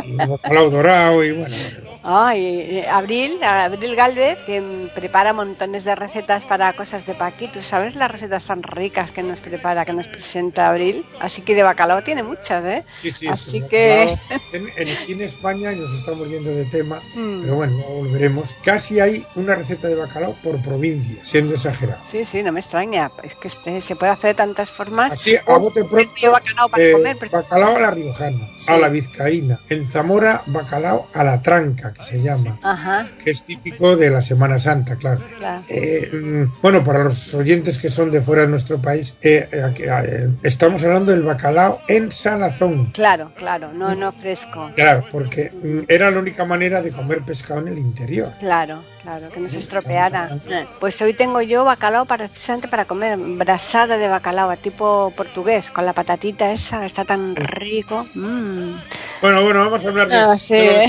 Y 0.02 0.20
el 0.20 0.26
bacalao 0.28 0.70
dorado 0.70 1.24
y 1.24 1.32
bueno, 1.32 1.54
bueno, 1.56 1.85
Ay, 2.08 2.46
eh, 2.78 2.88
Abril, 2.88 3.42
Abril 3.42 3.96
Galvez, 3.96 4.38
que 4.46 4.88
prepara 4.94 5.32
montones 5.32 5.82
de 5.82 5.96
recetas 5.96 6.44
para 6.44 6.72
cosas 6.74 7.04
de 7.04 7.14
Paqui. 7.14 7.48
¿Tú 7.48 7.60
sabes 7.60 7.96
las 7.96 8.08
recetas 8.08 8.44
tan 8.46 8.62
ricas 8.62 9.10
que 9.10 9.24
nos 9.24 9.40
prepara, 9.40 9.84
que 9.84 9.92
nos 9.92 10.06
presenta 10.06 10.68
Abril? 10.68 11.04
Así 11.18 11.42
que 11.42 11.56
de 11.56 11.64
bacalao 11.64 12.02
tiene 12.04 12.22
muchas, 12.22 12.64
¿eh? 12.64 12.84
sí, 12.94 13.10
sí, 13.10 13.26
Así 13.26 13.58
es 13.58 13.64
que- 13.64 14.16
en, 14.52 14.68
en- 14.76 14.88
aquí 14.88 15.12
en 15.14 15.22
España, 15.22 15.72
y 15.72 15.80
nos 15.80 15.92
estamos 15.96 16.28
yendo 16.28 16.50
de 16.50 16.64
tema, 16.66 17.00
Mm. 17.16 17.40
pero 17.42 17.54
bueno, 17.56 17.76
volveremos, 17.88 18.54
casi 18.64 19.00
hay 19.00 19.26
una 19.34 19.56
receta 19.56 19.88
de 19.88 19.96
bacalao 19.96 20.34
por 20.44 20.62
provincia, 20.62 21.24
siendo 21.24 21.54
exagerado. 21.54 21.98
Sí, 22.04 22.24
sí, 22.24 22.40
no 22.44 22.52
me 22.52 22.60
extraña. 22.60 23.10
Es 23.24 23.34
que 23.34 23.48
este, 23.48 23.80
se 23.80 23.96
puede 23.96 24.12
hacer 24.12 24.30
de 24.30 24.34
tantas 24.34 24.70
formas. 24.70 25.12
Así, 25.12 25.34
a 25.44 25.58
bote 25.58 25.82
pronto, 25.82 25.96
Medio 26.14 26.30
bacalao 26.30 26.68
para 26.68 26.84
Eh, 26.84 26.92
comer. 26.92 27.16
pero- 27.18 27.32
bacalao 27.32 27.76
a 27.76 27.80
la 27.80 27.90
riojana, 27.90 28.48
a 28.68 28.76
la 28.76 28.88
vizcaína. 28.90 29.58
En 29.68 29.88
Zamora, 29.88 30.42
bacalao 30.46 31.08
a 31.12 31.24
la 31.24 31.42
tranca, 31.42 31.94
que 31.96 32.02
se 32.02 32.22
llama, 32.22 32.58
Ajá, 32.62 33.08
que 33.22 33.30
es 33.30 33.44
típico 33.44 33.96
de 33.96 34.10
la 34.10 34.22
Semana 34.22 34.58
Santa, 34.58 34.96
claro. 34.96 35.22
claro. 35.38 35.64
Eh, 35.68 36.46
bueno, 36.62 36.84
para 36.84 37.04
los 37.04 37.34
oyentes 37.34 37.78
que 37.78 37.88
son 37.88 38.10
de 38.10 38.20
fuera 38.20 38.42
de 38.42 38.48
nuestro 38.48 38.78
país, 38.78 39.14
eh, 39.22 39.48
eh, 39.50 39.74
eh, 39.78 40.30
estamos 40.42 40.84
hablando 40.84 41.12
del 41.12 41.22
bacalao 41.22 41.80
en 41.88 42.12
salazón. 42.12 42.90
Claro, 42.92 43.32
claro, 43.36 43.72
no, 43.72 43.94
no 43.94 44.12
fresco. 44.12 44.70
Claro, 44.74 45.04
porque 45.10 45.50
mm, 45.50 45.84
era 45.88 46.10
la 46.10 46.18
única 46.18 46.44
manera 46.44 46.82
de 46.82 46.92
comer 46.92 47.22
pescado 47.22 47.60
en 47.60 47.68
el 47.68 47.78
interior. 47.78 48.30
Claro, 48.38 48.82
claro, 49.06 49.30
que 49.30 49.38
no 49.38 49.48
se 49.48 49.60
estropeara. 49.60 50.36
Pues 50.80 51.00
hoy 51.00 51.14
tengo 51.14 51.40
yo 51.40 51.64
bacalao 51.64 52.06
para, 52.06 52.26
precisamente 52.26 52.66
para 52.66 52.86
comer, 52.86 53.16
brasada 53.16 53.96
de 53.98 54.08
bacalao, 54.08 54.56
tipo 54.56 55.12
portugués, 55.16 55.70
con 55.70 55.86
la 55.86 55.92
patatita 55.92 56.50
esa, 56.50 56.84
está 56.84 57.04
tan 57.04 57.36
rico. 57.36 58.06
Mm. 58.14 58.74
Bueno, 59.20 59.42
bueno, 59.44 59.60
vamos 59.60 59.84
a 59.84 59.88
hablar 59.88 60.08
de, 60.08 60.16
Ah, 60.16 60.36
sí, 60.36 60.54
de 60.54 60.88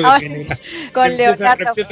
lo 0.00 0.18
que 0.18 0.26
eh. 0.26 0.48
con 0.94 1.14
Leonardo. 1.14 1.72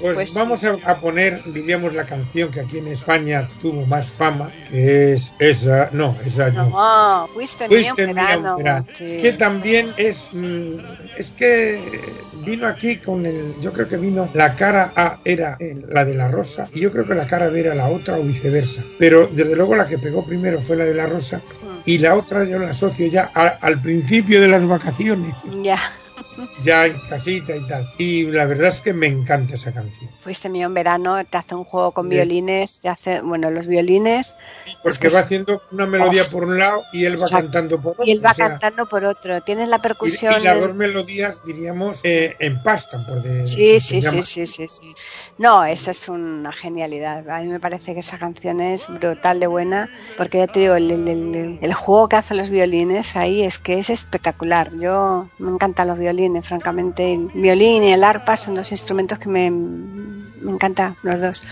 Pues, 0.00 0.14
Pues 0.14 0.34
vamos 0.34 0.64
a, 0.64 0.76
a 0.84 0.96
poner, 0.98 1.40
diríamos, 1.44 1.94
la 1.94 2.04
canción 2.04 2.50
que 2.50 2.58
aquí 2.58 2.78
en 2.78 2.88
España 2.88 3.46
tuvo 3.60 3.86
más 3.86 4.10
fama, 4.10 4.52
que 4.68 5.12
es 5.12 5.32
esa, 5.38 5.88
no, 5.92 6.16
esa 6.26 6.50
no. 6.50 6.70
No, 6.70 7.28
fuiste 7.32 7.68
Fuiste 7.68 8.02
en 8.02 8.14
mía 8.16 8.26
verano. 8.26 8.56
verano, 8.56 8.86
sí. 8.98 9.18
que 9.22 9.32
también 9.32 9.86
es 9.96 10.30
mm, 10.32 10.74
es 11.16 11.30
que 11.30 11.80
vino 12.44 12.66
aquí 12.72 12.96
con 12.96 13.24
el 13.26 13.54
yo 13.60 13.72
creo 13.72 13.88
que 13.88 13.96
vino 13.96 14.28
la 14.34 14.54
cara 14.56 14.92
A 14.96 15.18
era 15.24 15.56
el- 15.60 15.86
la 15.88 16.04
de 16.04 16.14
la 16.14 16.28
rosa 16.28 16.66
y 16.72 16.80
yo 16.80 16.90
creo 16.92 17.06
que 17.06 17.14
la 17.14 17.26
cara 17.26 17.48
B 17.48 17.60
era 17.60 17.74
la 17.74 17.88
otra 17.88 18.16
o 18.18 18.22
viceversa. 18.22 18.82
Pero 18.98 19.28
desde 19.32 19.54
luego 19.56 19.76
la 19.76 19.86
que 19.86 19.98
pegó 19.98 20.24
primero 20.26 20.60
fue 20.60 20.76
la 20.76 20.84
de 20.84 20.94
la 20.94 21.06
rosa 21.06 21.38
Mm. 21.62 21.66
y 21.84 21.98
la 21.98 22.14
otra 22.14 22.44
yo 22.44 22.58
la 22.58 22.70
asocio 22.70 23.06
ya 23.06 23.30
a- 23.34 23.58
al 23.60 23.80
principio 23.80 24.40
de 24.40 24.48
las 24.48 24.66
vacaciones. 24.66 25.34
Ya, 25.62 25.78
ya 26.62 26.86
en 26.86 26.98
casita 27.08 27.54
y 27.56 27.66
tal 27.66 27.88
y 27.98 28.24
la 28.24 28.46
verdad 28.46 28.68
es 28.68 28.80
que 28.80 28.92
me 28.92 29.06
encanta 29.06 29.54
esa 29.54 29.72
canción 29.72 30.10
fuiste 30.20 30.48
mío 30.48 30.66
en 30.66 30.74
verano, 30.74 31.24
te 31.24 31.36
hace 31.38 31.54
un 31.54 31.64
juego 31.64 31.90
con 31.92 32.08
Sí. 32.08 32.14
violines, 32.14 32.80
te 32.80 32.88
hace, 32.88 33.20
bueno, 33.22 33.50
los 33.50 33.66
violines, 33.66 34.36
porque 34.82 35.08
va 35.08 35.20
haciendo 35.20 35.60
una 35.72 35.86
melodía 35.86 36.22
por 36.24 36.44
un 36.44 36.58
lado 36.58 36.84
y 36.92 37.04
él 37.06 37.14
va 37.20 37.24
Exacto. 37.26 37.42
cantando 37.46 37.80
por 37.82 37.92
otro 37.92 38.04
y 38.04 38.10
él 38.12 38.24
va 38.24 38.30
o 38.30 38.34
sea, 38.34 38.48
cantando 38.50 38.86
por 38.88 39.04
otro. 39.04 39.40
Tienes 39.42 39.68
la 39.68 39.78
y, 39.78 39.80
percusión. 39.80 40.32
y 40.32 40.44
las 40.44 40.54
del- 40.54 40.60
dos 40.68 40.74
melodías 40.76 41.42
diríamos 41.44 42.00
eh, 42.04 42.36
empastan 42.38 43.04
por 43.06 43.20
de, 43.22 43.46
Sí, 43.46 43.80
sí, 43.80 44.00
sí, 44.00 44.22
sí, 44.22 44.46
sí, 44.46 44.68
sí. 44.68 44.94
No, 45.38 45.64
esa 45.64 45.90
es 45.90 46.08
una 46.08 46.52
genialidad. 46.52 47.28
A 47.28 47.40
mí 47.40 47.48
me 47.48 47.58
parece 47.58 47.94
que 47.94 48.00
esa 48.00 48.18
canción 48.18 48.60
es 48.60 48.86
brutal 48.88 49.40
de 49.40 49.48
buena, 49.48 49.90
porque 50.16 50.38
ya 50.38 50.46
te 50.46 50.60
digo, 50.60 50.74
el, 50.76 50.90
el- 50.90 51.08
el- 51.08 51.58
el 51.60 51.74
juego 51.74 52.08
que 52.08 52.16
hacen 52.16 52.36
los 52.36 52.50
violines 52.50 53.16
ahí 53.16 53.42
es 53.42 53.58
que 53.58 53.78
es 53.80 53.90
espectacular. 53.90 54.68
Yo 54.78 55.28
me 55.38 55.50
encantan 55.50 55.88
los 55.88 55.98
violines, 55.98 56.21
francamente. 56.30 57.02
El 57.02 57.28
violín 57.34 57.82
y 57.82 57.92
el 57.92 58.02
arpa 58.04 58.36
son 58.36 58.54
dos 58.54 58.70
instrumentos 58.70 59.18
que 59.18 59.28
me, 59.28 59.50
me 59.50 60.50
encantan 60.50 60.96
los 61.02 61.20
dos. 61.20 61.42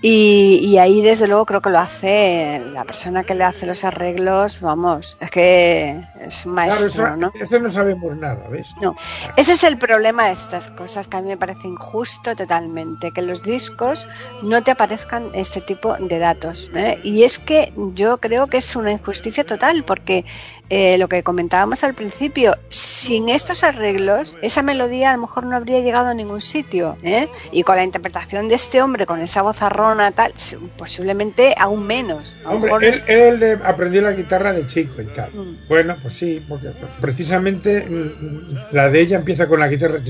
Y, 0.00 0.60
y 0.62 0.78
ahí, 0.78 1.00
desde 1.02 1.26
luego, 1.26 1.44
creo 1.46 1.60
que 1.60 1.70
lo 1.70 1.78
hace 1.78 2.60
la 2.72 2.84
persona 2.84 3.24
que 3.24 3.34
le 3.34 3.44
hace 3.44 3.66
los 3.66 3.84
arreglos, 3.84 4.60
vamos, 4.60 5.16
es 5.20 5.30
que 5.30 6.00
es 6.20 6.44
un 6.44 6.54
Claro, 6.62 6.84
maestro, 6.84 6.86
eso, 6.86 7.16
¿no? 7.16 7.30
eso 7.38 7.58
no 7.58 7.68
sabemos 7.68 8.16
nada, 8.16 8.48
¿ves? 8.48 8.74
No, 8.80 8.96
ese 9.36 9.52
es 9.52 9.62
el 9.64 9.78
problema 9.78 10.26
de 10.26 10.32
estas 10.32 10.70
cosas 10.70 11.08
que 11.08 11.16
a 11.16 11.22
mí 11.22 11.28
me 11.28 11.36
parece 11.36 11.68
injusto 11.68 12.34
totalmente, 12.34 13.12
que 13.12 13.22
los 13.22 13.42
discos 13.42 14.08
no 14.42 14.62
te 14.62 14.70
aparezcan 14.70 15.30
este 15.34 15.60
tipo 15.60 15.96
de 15.98 16.18
datos. 16.18 16.70
¿eh? 16.74 16.98
Y 17.02 17.24
es 17.24 17.38
que 17.38 17.72
yo 17.76 18.18
creo 18.18 18.46
que 18.48 18.58
es 18.58 18.74
una 18.76 18.92
injusticia 18.92 19.44
total, 19.44 19.84
porque 19.84 20.24
eh, 20.70 20.96
lo 20.98 21.08
que 21.08 21.22
comentábamos 21.22 21.84
al 21.84 21.94
principio, 21.94 22.56
sin 22.68 23.28
estos 23.28 23.62
arreglos, 23.64 24.36
esa 24.42 24.62
melodía 24.62 25.10
a 25.10 25.14
lo 25.16 25.20
mejor 25.22 25.44
no 25.44 25.54
habría 25.56 25.80
llegado 25.80 26.08
a 26.08 26.14
ningún 26.14 26.40
sitio. 26.40 26.96
¿eh? 27.02 27.28
Y 27.52 27.62
con 27.62 27.76
la 27.76 27.84
interpretación 27.84 28.48
de 28.48 28.54
este 28.54 28.80
hombre, 28.82 29.06
con 29.06 29.20
esa 29.20 29.42
voz 29.42 29.60
arrona, 29.62 30.10
tal, 30.12 30.32
posiblemente 30.76 31.54
aún 31.58 31.86
menos. 31.86 32.36
A 32.44 32.50
Hombre, 32.50 32.72
mejor- 32.72 32.84
él, 32.84 33.02
él 33.06 33.40
de- 33.40 33.58
aprendió 33.64 34.02
la 34.02 34.12
guitarra 34.12 34.52
de 34.52 34.66
chico 34.66 35.02
y 35.02 35.06
tal. 35.06 35.30
Mm. 35.32 35.68
Bueno, 35.68 35.96
pues 36.00 36.14
sí, 36.14 36.44
porque 36.48 36.70
precisamente 37.00 37.86
mm, 37.88 38.74
la 38.74 38.88
de 38.88 39.00
ella 39.00 39.18
empieza 39.18 39.46
con 39.46 39.60
la 39.60 39.68
guitarra, 39.68 40.00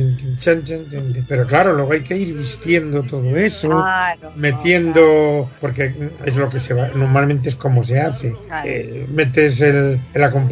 pero 1.29 1.47
claro, 1.47 1.73
luego 1.75 1.93
hay 1.93 2.03
que 2.03 2.17
ir 2.17 2.35
vistiendo 2.37 3.03
todo 3.03 3.37
eso, 3.37 3.69
Claro, 3.69 4.33
metiendo, 4.37 5.51
porque 5.61 5.95
es 6.25 6.37
lo 6.37 6.49
que 6.49 6.59
se 6.61 6.75
va, 6.75 6.89
normalmente 6.95 7.49
es 7.49 7.57
como 7.57 7.83
se 7.85 8.01
hace. 8.01 8.35
Claro. 8.47 8.69
Eh, 8.69 9.07
metes 9.11 9.61
el, 9.61 10.01
el 10.13 10.23
acompañamiento 10.23 10.44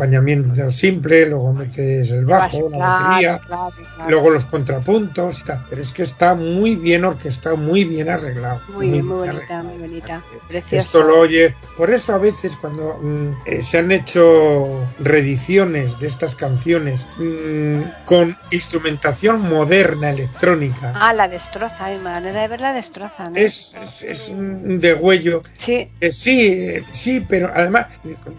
simple, 0.71 1.27
luego 1.27 1.53
metes 1.53 2.11
el 2.11 2.25
bajo, 2.25 2.71
la 2.71 2.79
batería, 2.79 3.39
claro, 3.47 3.71
claro. 3.97 4.11
luego 4.11 4.31
los 4.31 4.45
contrapuntos 4.47 5.41
y 5.41 5.45
tal. 5.45 5.65
Pero 5.71 5.83
es 5.83 5.93
que 5.93 6.03
está 6.03 6.35
muy 6.35 6.77
bien 6.77 7.05
orquestado, 7.05 7.57
muy 7.57 7.85
bien 7.85 8.09
arreglado. 8.11 8.61
Muy 8.75 8.91
bien, 8.91 9.07
muy 9.07 9.17
bonita, 9.17 9.37
arreglado. 9.37 9.65
muy 9.65 9.79
bonita. 9.79 10.23
Precioso. 10.49 10.77
Esto 10.77 11.03
lo 11.05 11.21
oye. 11.21 11.55
Por 11.77 11.91
eso 11.91 12.15
a 12.15 12.19
veces 12.19 12.57
cuando 12.61 12.99
mm, 13.03 13.31
eh, 13.47 13.63
se 13.63 13.79
han 13.79 13.91
hecho 13.93 14.85
reediciones 14.99 15.99
de 15.99 16.07
estas 16.07 16.35
canciones 16.35 17.07
mm, 17.19 17.81
con 18.05 18.37
instrumentación 18.51 19.41
moderna 19.49 20.11
electrónica, 20.11 20.93
Ah, 20.95 21.13
la 21.13 21.29
destroza, 21.29 21.89
mi 21.91 21.99
manera 21.99 22.43
de 22.43 22.49
verla 22.49 22.73
destroza, 22.73 23.25
¿no? 23.25 23.37
es, 23.37 23.75
es, 23.81 24.03
es 24.03 24.29
un 24.29 24.81
degüello. 24.81 25.43
Sí, 25.59 25.91
Eh, 26.01 26.13
sí, 26.13 26.47
eh, 26.53 26.85
sí, 26.93 27.25
pero 27.29 27.51
además, 27.55 27.87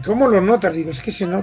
¿cómo 0.05 0.27
lo 0.27 0.41
notas? 0.41 0.73
Digo, 0.75 0.89
es 0.91 0.99
que 0.99 1.11
se 1.11 1.25
nota. 1.25 1.42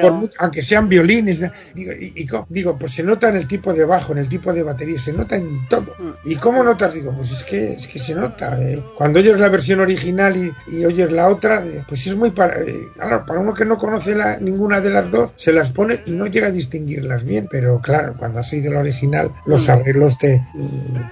Por 0.00 0.12
mucho- 0.12 0.36
aunque 0.40 0.62
sean 0.62 0.88
violines, 0.88 1.42
digo, 1.74 1.92
y, 1.92 2.12
y 2.22 2.28
digo, 2.48 2.76
pues 2.78 2.92
se 2.92 3.02
nota 3.02 3.28
en 3.28 3.36
el 3.36 3.46
tipo 3.48 3.72
de 3.72 3.84
bajo, 3.84 4.12
en 4.12 4.18
el 4.18 4.28
tipo 4.28 4.52
de 4.52 4.62
batería, 4.62 4.98
se 4.98 5.12
nota 5.12 5.36
en 5.36 5.66
todo. 5.68 5.94
Mm. 5.98 6.10
¿Y 6.30 6.36
cómo 6.36 6.62
notas? 6.62 6.94
Digo, 6.94 7.12
pues 7.14 7.32
es 7.32 7.44
que 7.44 7.72
es 7.74 7.86
que 7.88 7.98
se 7.98 8.14
nota. 8.14 8.56
eh. 8.60 8.82
Cuando 8.96 9.20
oyes 9.20 9.38
la 9.40 9.48
versión 9.48 9.80
original 9.80 10.36
y, 10.36 10.52
y 10.68 10.84
oyes 10.84 11.10
la 11.12 11.28
otra, 11.28 11.64
eh, 11.64 11.84
pues 11.88 12.06
es 12.06 12.16
muy 12.16 12.30
para, 12.30 12.60
eh, 12.60 12.88
claro, 12.94 13.24
para 13.26 13.40
uno 13.40 13.54
que 13.54 13.64
no 13.64 13.76
conoce 13.76 14.14
la- 14.14 14.38
ninguna 14.38 14.80
de 14.80 14.90
las 14.90 15.10
dos, 15.10 15.32
se 15.36 15.52
las 15.52 15.70
pone 15.70 16.00
y 16.06 16.12
no 16.12 16.26
llega 16.26 16.48
a 16.48 16.50
distinguirlas 16.50 17.24
bien. 17.24 17.48
Pero 17.50 17.80
claro, 17.80 18.14
cuando 18.18 18.40
has 18.40 18.52
oído 18.52 18.72
la 18.72 18.80
original, 18.80 19.30
los 19.46 19.68
Mm. 19.68 19.70
arreglos 19.70 20.18
te, 20.18 20.42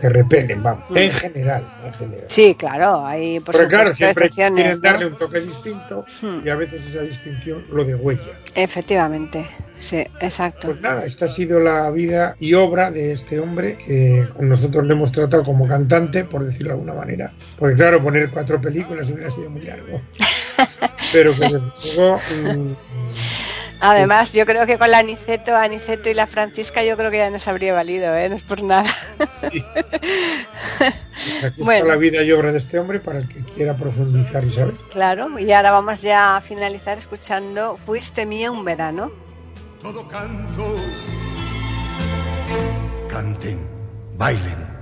te 0.00 0.08
repelen, 0.08 0.62
vamos. 0.62 0.84
Mm. 0.90 0.96
En 0.96 1.12
general, 1.12 1.68
en 1.86 1.92
general. 1.94 2.24
Sí, 2.28 2.54
claro, 2.54 3.04
hay 3.06 3.40
por 3.40 3.54
Porque 3.54 3.68
claro, 3.68 3.94
siempre 3.94 4.30
quieren 4.30 4.54
¿no? 4.54 4.78
darle 4.78 5.06
un 5.06 5.16
toque 5.16 5.40
distinto 5.40 6.04
Hmm. 6.22 6.40
y 6.44 6.48
a 6.48 6.54
veces 6.56 6.86
esa 6.88 7.02
distinción 7.02 7.64
lo 7.74 7.84
de 7.84 7.94
huella. 7.94 8.38
Efectivamente, 8.54 9.46
sí, 9.78 10.06
exacto. 10.20 10.68
Pues 10.68 10.80
nada, 10.80 11.04
esta 11.04 11.26
ha 11.26 11.28
sido 11.28 11.60
la 11.60 11.90
vida 11.90 12.36
y 12.38 12.54
obra 12.54 12.90
de 12.90 13.12
este 13.12 13.40
hombre 13.40 13.76
que 13.84 14.26
nosotros 14.38 14.86
le 14.86 14.94
hemos 14.94 15.12
tratado 15.12 15.42
como 15.44 15.66
cantante, 15.66 16.24
por 16.24 16.44
decirlo 16.44 16.68
de 16.68 16.74
alguna 16.74 16.94
manera. 16.94 17.32
Porque 17.58 17.74
claro, 17.76 18.02
poner 18.02 18.30
cuatro 18.30 18.60
películas 18.60 19.10
hubiera 19.10 19.30
sido 19.30 19.50
muy 19.50 19.62
largo. 19.62 20.00
Pero 21.12 21.34
que 21.34 21.48
desde 21.48 21.72
luego... 21.96 22.18
mm, 22.44 22.74
Además, 23.86 24.32
yo 24.32 24.46
creo 24.46 24.64
que 24.66 24.78
con 24.78 24.90
la 24.90 24.98
Aniceto, 24.98 25.54
Aniceto 25.54 26.08
y 26.08 26.14
la 26.14 26.26
Francisca, 26.26 26.82
yo 26.82 26.96
creo 26.96 27.10
que 27.10 27.18
ya 27.18 27.28
nos 27.30 27.46
habría 27.48 27.74
valido, 27.74 28.14
¿eh? 28.16 28.28
No 28.30 28.36
es 28.36 28.42
por 28.42 28.62
nada. 28.62 28.88
sí. 29.30 29.46
Aquí 31.44 31.62
Bueno. 31.62 31.78
está 31.80 31.88
la 31.88 31.96
vida 31.96 32.22
y 32.22 32.32
obra 32.32 32.50
de 32.52 32.58
este 32.58 32.78
hombre 32.78 33.00
para 33.00 33.18
el 33.18 33.28
que 33.28 33.40
quiera 33.54 33.76
profundizar 33.76 34.42
y 34.44 34.50
saber. 34.50 34.74
Claro, 34.90 35.38
y 35.38 35.52
ahora 35.52 35.70
vamos 35.70 36.02
ya 36.02 36.36
a 36.36 36.40
finalizar 36.40 36.98
escuchando 36.98 37.76
Fuiste 37.84 38.24
mía 38.26 38.50
un 38.50 38.64
verano. 38.64 39.10
todo 39.82 40.06
canto. 40.08 40.76
Canten, 43.08 43.58
bailen. 44.16 44.73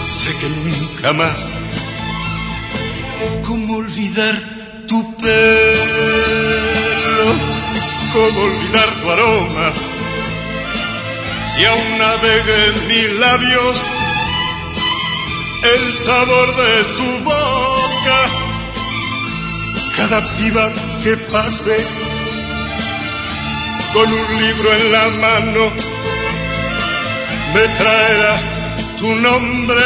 Sé 0.04 0.36
que 0.36 0.48
nunca 0.50 1.12
más, 1.12 1.38
¿cómo 3.42 3.78
olvidar 3.78 4.51
tu 4.88 5.16
pelo? 5.16 5.32
¿Cómo 8.12 8.40
olvidar 8.40 8.88
tu 9.00 9.10
aroma? 9.10 9.72
Si 11.50 11.64
aún 11.64 11.98
navega 11.98 12.56
en 12.66 12.88
mis 12.88 13.10
labios 13.18 13.76
el 15.74 15.92
sabor 15.94 16.56
de 16.56 16.84
tu 16.96 17.18
boca, 17.24 18.20
cada 19.96 20.20
piba 20.36 20.72
que 21.02 21.16
pase 21.16 21.76
con 23.92 24.12
un 24.12 24.42
libro 24.42 24.72
en 24.72 24.92
la 24.92 25.08
mano 25.08 25.70
me 27.54 27.68
traerá 27.78 28.40
tu 28.98 29.14
nombre 29.16 29.82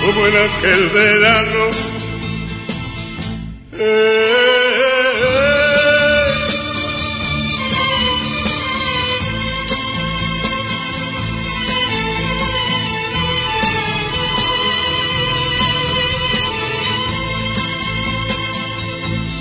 como 0.00 0.26
en 0.26 0.34
aquel 0.36 0.88
verano. 0.88 1.95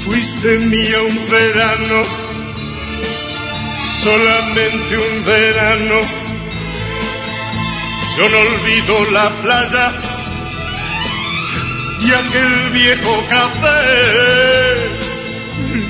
Fuiste 0.03 0.59
mía 0.65 1.01
un 1.01 1.29
verano, 1.29 2.03
solamente 4.03 4.97
un 4.97 5.25
verano. 5.25 6.01
Yo 8.17 8.29
no 8.29 8.37
olvido 8.39 9.11
la 9.11 9.29
playa 9.41 10.14
y 12.05 12.13
aquel 12.13 12.69
viejo 12.71 13.13
café, 13.29 13.81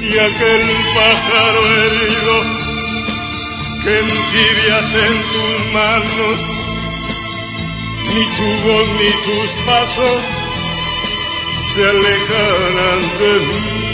y 0.02 0.18
aquel 0.18 0.66
pájaro 0.96 1.62
herido 1.82 2.36
que 3.84 3.94
entibiaste 4.00 5.00
en 5.12 5.18
tus 5.34 5.74
manos, 5.74 6.38
ni 8.14 8.24
tu 8.38 8.50
voz 8.66 8.88
ni 9.00 9.12
tus 9.26 9.50
pasos 9.66 10.22
se 11.74 11.82
alejarán 11.84 13.02
de 13.20 13.34
mí. 13.48 13.86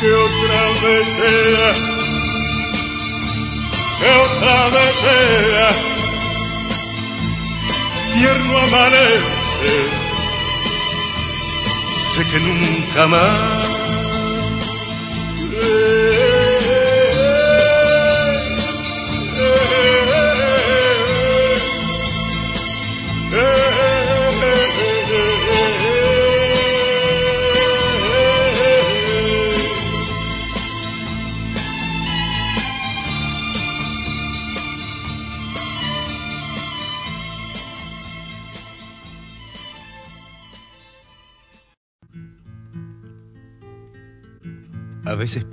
Que 0.00 0.10
otra 0.12 0.62
vez 0.82 1.06
sea, 1.18 1.70
que 3.98 4.10
otra 4.24 4.58
vez 4.68 4.94
sea, 5.04 5.68
tierno 8.14 8.58
amanece, 8.58 9.39
sé 12.14 12.26
que 12.30 12.40
nunca 12.40 13.06
más. 13.06 13.68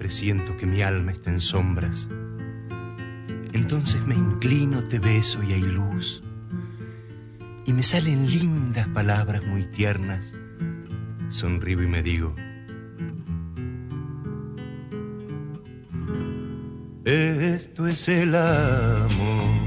Presiento 0.08 0.56
que 0.56 0.66
mi 0.66 0.82
alma 0.82 1.12
está 1.12 1.32
en 1.32 1.42
sombras. 1.42 2.08
Entonces 3.52 4.02
me 4.08 4.16
inclino, 4.16 4.82
te 4.86 5.00
beso 5.00 5.44
y 5.44 5.52
hay 5.52 5.60
luz. 5.60 6.24
Y 7.66 7.74
me 7.74 7.84
salen 7.84 8.26
lindas 8.26 8.88
palabras 8.88 9.44
muy 9.44 9.66
tiernas. 9.66 10.34
Sonrío 11.30 11.84
y 11.84 11.88
me 11.88 12.02
digo. 12.04 12.34
Esto 17.04 17.86
es 17.86 18.08
el 18.08 18.34
amor. 18.34 19.58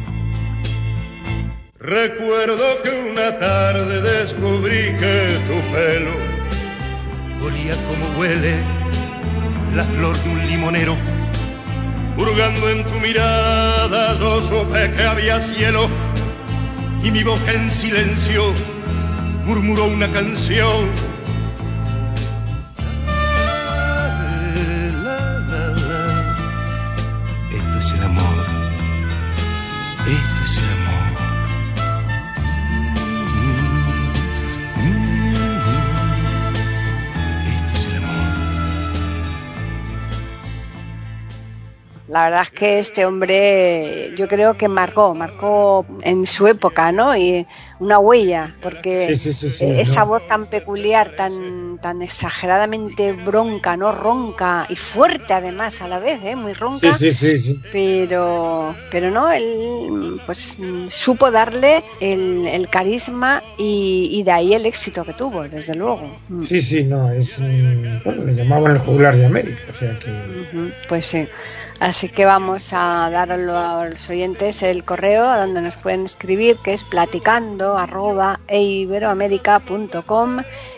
Recuerdo 1.78 2.82
que 2.82 3.10
una 3.12 3.38
tarde 3.38 4.00
descubrí 4.00 4.96
que 5.00 5.38
tu 5.46 5.74
pelo 5.74 6.12
olía 7.44 7.74
como 7.86 8.18
huele 8.18 8.79
la 9.74 9.84
flor 9.84 10.16
de 10.22 10.28
un 10.28 10.46
limonero. 10.46 10.96
Hurgando 12.16 12.68
en 12.70 12.84
tu 12.84 13.00
mirada 13.00 14.18
yo 14.18 14.42
supe 14.42 14.90
que 14.92 15.02
había 15.02 15.40
cielo 15.40 15.88
y 17.02 17.10
mi 17.10 17.22
boca 17.22 17.52
en 17.52 17.70
silencio 17.70 18.52
murmuró 19.44 19.86
una 19.86 20.08
canción. 20.12 21.09
La 42.10 42.24
verdad 42.24 42.42
es 42.42 42.50
que 42.50 42.78
este 42.80 43.06
hombre 43.06 44.10
yo 44.16 44.26
creo 44.26 44.54
que 44.56 44.66
marcó, 44.66 45.14
marcó 45.14 45.86
en 46.02 46.26
su 46.26 46.48
época, 46.48 46.90
¿no? 46.90 47.16
Y 47.16 47.46
una 47.78 47.98
huella, 48.00 48.52
porque 48.60 49.06
Sí, 49.08 49.14
sí, 49.14 49.32
sí, 49.32 49.48
sí, 49.48 49.64
esa 49.78 50.00
¿no? 50.00 50.06
voz 50.08 50.26
tan 50.26 50.46
peculiar, 50.46 51.14
tan, 51.16 51.78
tan 51.78 52.02
exageradamente 52.02 53.12
bronca, 53.12 53.76
¿no? 53.76 53.92
Ronca 53.92 54.66
y 54.68 54.74
fuerte 54.74 55.32
además 55.34 55.80
a 55.82 55.88
la 55.88 56.00
vez, 56.00 56.22
¿eh? 56.24 56.34
Muy 56.34 56.52
ronca. 56.52 56.92
Sí, 56.92 57.12
sí, 57.12 57.12
sí, 57.12 57.38
sí. 57.38 57.60
Pero, 57.72 58.74
pero 58.90 59.10
no, 59.10 59.30
él 59.30 60.20
pues 60.26 60.58
supo 60.88 61.30
darle 61.30 61.82
el, 62.00 62.46
el 62.48 62.68
carisma 62.68 63.40
y, 63.56 64.08
y 64.12 64.22
de 64.24 64.32
ahí 64.32 64.54
el 64.54 64.66
éxito 64.66 65.04
que 65.04 65.12
tuvo, 65.14 65.44
desde 65.48 65.74
luego. 65.74 66.10
Mm. 66.28 66.42
Sí, 66.44 66.60
sí, 66.60 66.84
no, 66.84 67.10
es. 67.10 67.40
Bueno, 68.04 68.24
le 68.24 68.34
llamaban 68.34 68.72
el 68.72 68.78
juglar 68.78 69.16
de 69.16 69.26
América, 69.26 69.62
o 69.70 69.72
sea 69.72 69.94
que. 70.00 70.10
Pues 70.88 71.06
sí. 71.06 71.26
Así 71.80 72.10
que 72.10 72.26
vamos 72.26 72.74
a 72.74 73.08
dar 73.10 73.32
a 73.32 73.38
los 73.38 74.10
oyentes 74.10 74.62
el 74.62 74.84
correo 74.84 75.24
a 75.24 75.38
donde 75.38 75.62
nos 75.62 75.78
pueden 75.78 76.04
escribir, 76.04 76.58
que 76.62 76.74
es 76.74 76.84
platicando 76.84 77.78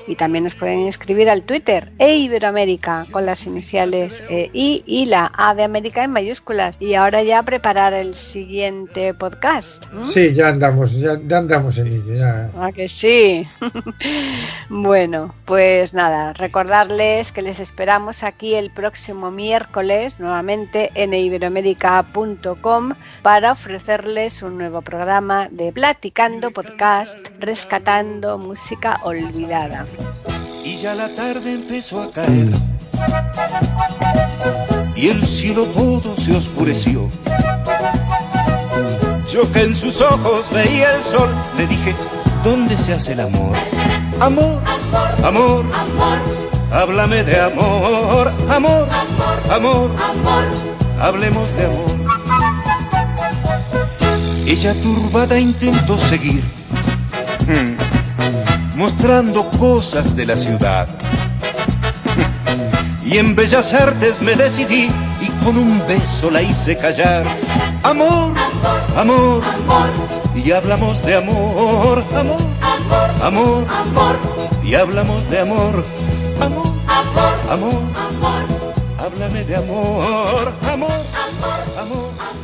y 0.06 0.16
también 0.16 0.44
nos 0.44 0.54
pueden 0.54 0.86
escribir 0.86 1.28
al 1.30 1.42
Twitter 1.42 1.92
eiberoamerica 1.98 3.06
con 3.10 3.26
las 3.26 3.46
iniciales 3.46 4.22
eh, 4.28 4.50
I 4.52 4.82
y 4.86 5.06
la 5.06 5.30
A 5.36 5.54
de 5.54 5.64
América 5.64 6.04
en 6.04 6.10
mayúsculas. 6.10 6.76
Y 6.80 6.94
ahora 6.94 7.22
ya 7.22 7.42
preparar 7.42 7.94
el 7.94 8.14
siguiente 8.14 9.14
podcast. 9.14 9.84
¿m? 9.92 10.06
Sí, 10.06 10.34
ya 10.34 10.48
andamos, 10.48 10.98
ya, 10.98 11.18
ya 11.26 11.38
andamos 11.38 11.78
en 11.78 11.86
ello. 11.88 12.14
Ya. 12.14 12.50
Ah, 12.58 12.72
que 12.72 12.88
sí. 12.88 13.46
bueno, 14.68 15.34
pues 15.44 15.94
nada, 15.94 16.32
recordarles 16.32 17.32
que 17.32 17.42
les 17.42 17.60
esperamos 17.60 18.22
aquí 18.22 18.54
el 18.54 18.70
próximo 18.70 19.30
miércoles 19.30 20.20
nuevamente 20.20 20.90
en 20.94 21.14
iberoamérica.com 21.14 22.94
para 23.22 23.52
ofrecerles 23.52 24.42
un 24.42 24.58
nuevo 24.58 24.82
programa 24.82 25.48
de 25.50 25.72
Platicando 25.72 26.50
Podcast, 26.50 27.16
rescatando 27.38 28.38
música 28.38 29.00
olvidada. 29.04 29.86
Y 30.64 30.76
ya 30.76 30.94
la 30.94 31.08
tarde 31.08 31.52
empezó 31.52 32.02
a 32.02 32.10
caer 32.10 32.48
y 35.02 35.08
el 35.08 35.26
cielo 35.26 35.64
todo 35.74 36.16
se 36.16 36.36
oscureció. 36.36 37.10
Yo 39.32 39.50
que 39.50 39.62
en 39.62 39.74
sus 39.74 40.00
ojos 40.00 40.48
veía 40.52 40.94
el 40.94 41.02
sol, 41.02 41.28
le 41.56 41.66
dije, 41.66 41.94
¿dónde 42.44 42.76
se 42.76 42.92
hace 42.92 43.12
el 43.12 43.20
amor? 43.20 43.56
Amor, 44.20 44.62
amor, 45.24 45.64
háblame 46.70 47.24
de 47.24 47.40
amor, 47.40 48.32
amor, 48.48 48.88
amor, 49.50 49.90
hablemos 51.00 51.48
de 51.56 51.66
amor. 51.66 51.92
Ella 54.46 54.74
turbada 54.82 55.38
intentó 55.40 55.98
seguir, 55.98 56.44
hmm, 57.46 57.81
mostrando 58.82 59.48
cosas 59.60 60.16
de 60.16 60.26
la 60.26 60.36
ciudad. 60.36 60.88
Y 63.04 63.16
en 63.18 63.36
bellas 63.36 63.72
artes 63.72 64.20
me 64.20 64.34
decidí 64.34 64.90
y 65.20 65.28
con 65.44 65.56
un 65.56 65.78
beso 65.86 66.32
la 66.32 66.42
hice 66.42 66.76
callar. 66.76 67.24
Amor, 67.84 68.34
amor, 68.96 69.40
y 70.34 70.50
hablamos 70.50 71.00
de 71.04 71.14
amor, 71.14 72.04
amor, 72.16 72.40
amor, 73.22 73.66
amor, 73.70 74.18
y 74.64 74.74
hablamos 74.74 75.30
de 75.30 75.38
amor, 75.38 75.84
amor, 76.40 76.74
amor, 77.48 77.82
amor, 78.18 78.42
háblame 78.98 79.44
de 79.44 79.56
amor, 79.56 80.52
amor, 80.68 81.04
amor, 81.78 82.10
hablemos 82.16 82.41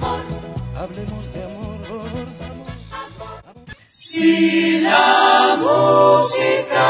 Si 4.01 4.79
la 4.79 5.59
música 5.59 6.87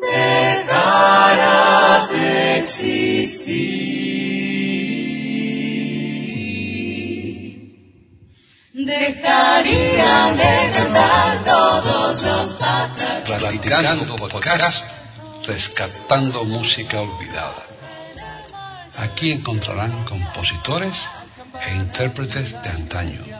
dejara 0.00 1.60
de 2.10 2.60
existir, 2.60 3.66
dejaría 8.72 10.32
de 10.32 10.70
cantar 10.72 11.44
todos 11.44 12.22
los. 12.22 12.56
Platicando 13.26 14.16
podcast, 14.16 14.86
rescatando 15.46 16.44
música 16.44 17.02
olvidada. 17.02 17.66
Aquí 18.96 19.32
encontrarán 19.32 19.92
compositores 20.04 21.10
e 21.66 21.74
intérpretes 21.74 22.52
de 22.62 22.70
antaño. 22.70 23.35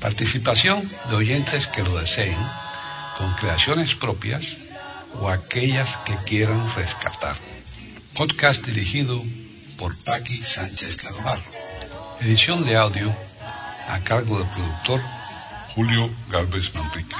Participación 0.00 0.88
de 1.10 1.16
oyentes 1.16 1.66
que 1.66 1.82
lo 1.82 1.98
deseen, 1.98 2.38
con 3.16 3.32
creaciones 3.34 3.96
propias 3.96 4.56
o 5.20 5.28
aquellas 5.28 5.96
que 5.98 6.14
quieran 6.18 6.62
rescatar. 6.76 7.36
Podcast 8.14 8.64
dirigido 8.64 9.20
por 9.76 9.96
Paqui 10.04 10.42
Sánchez 10.42 10.96
Calvarro. 10.96 11.42
Edición 12.20 12.64
de 12.64 12.76
audio 12.76 13.12
a 13.88 13.98
cargo 14.00 14.38
del 14.38 14.48
productor 14.48 15.00
Julio 15.74 16.14
Galvez 16.30 16.72
Manríquez. 16.74 17.18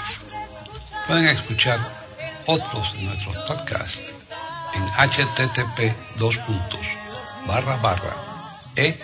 Pueden 1.07 1.27
escuchar 1.29 1.81
otros 2.47 2.93
de 2.93 3.03
nuestros 3.03 3.37
podcasts 3.39 4.15
en 4.75 4.85
http 4.87 5.95
dos 6.17 6.39
puntos, 6.39 6.87
barra 7.47 7.77
barra 7.79 8.17
e. 8.77 8.99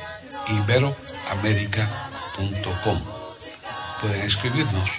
Pueden 4.05 4.27
escribirnos 4.27 4.91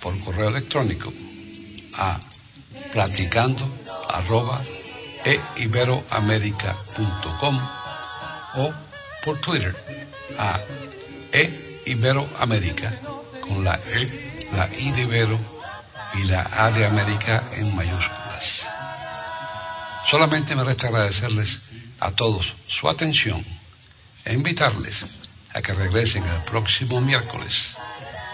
por 0.00 0.18
correo 0.20 0.48
electrónico 0.48 1.12
a 1.98 2.18
platicando 2.90 3.68
arroba 4.08 4.62
eiberoamerica.com 5.56 7.60
o 8.54 8.72
por 9.22 9.38
Twitter 9.42 9.76
a 10.38 10.58
eiberoamerica 11.32 12.98
con 13.42 13.62
la 13.62 13.74
E, 13.74 14.48
la 14.56 14.70
I 14.74 14.92
de 14.92 15.02
Ibero 15.02 15.38
y 16.14 16.24
la 16.24 16.48
A 16.50 16.70
de 16.70 16.86
América 16.86 17.44
en 17.58 17.76
mayúsculas. 17.76 18.64
Solamente 20.06 20.56
me 20.56 20.64
resta 20.64 20.86
agradecerles 20.86 21.58
a 21.98 22.10
todos 22.12 22.54
su 22.66 22.88
atención 22.88 23.44
e 24.24 24.32
invitarles 24.32 25.04
a 25.52 25.60
que 25.60 25.74
regresen 25.74 26.24
el 26.24 26.42
próximo 26.44 27.02
miércoles 27.02 27.76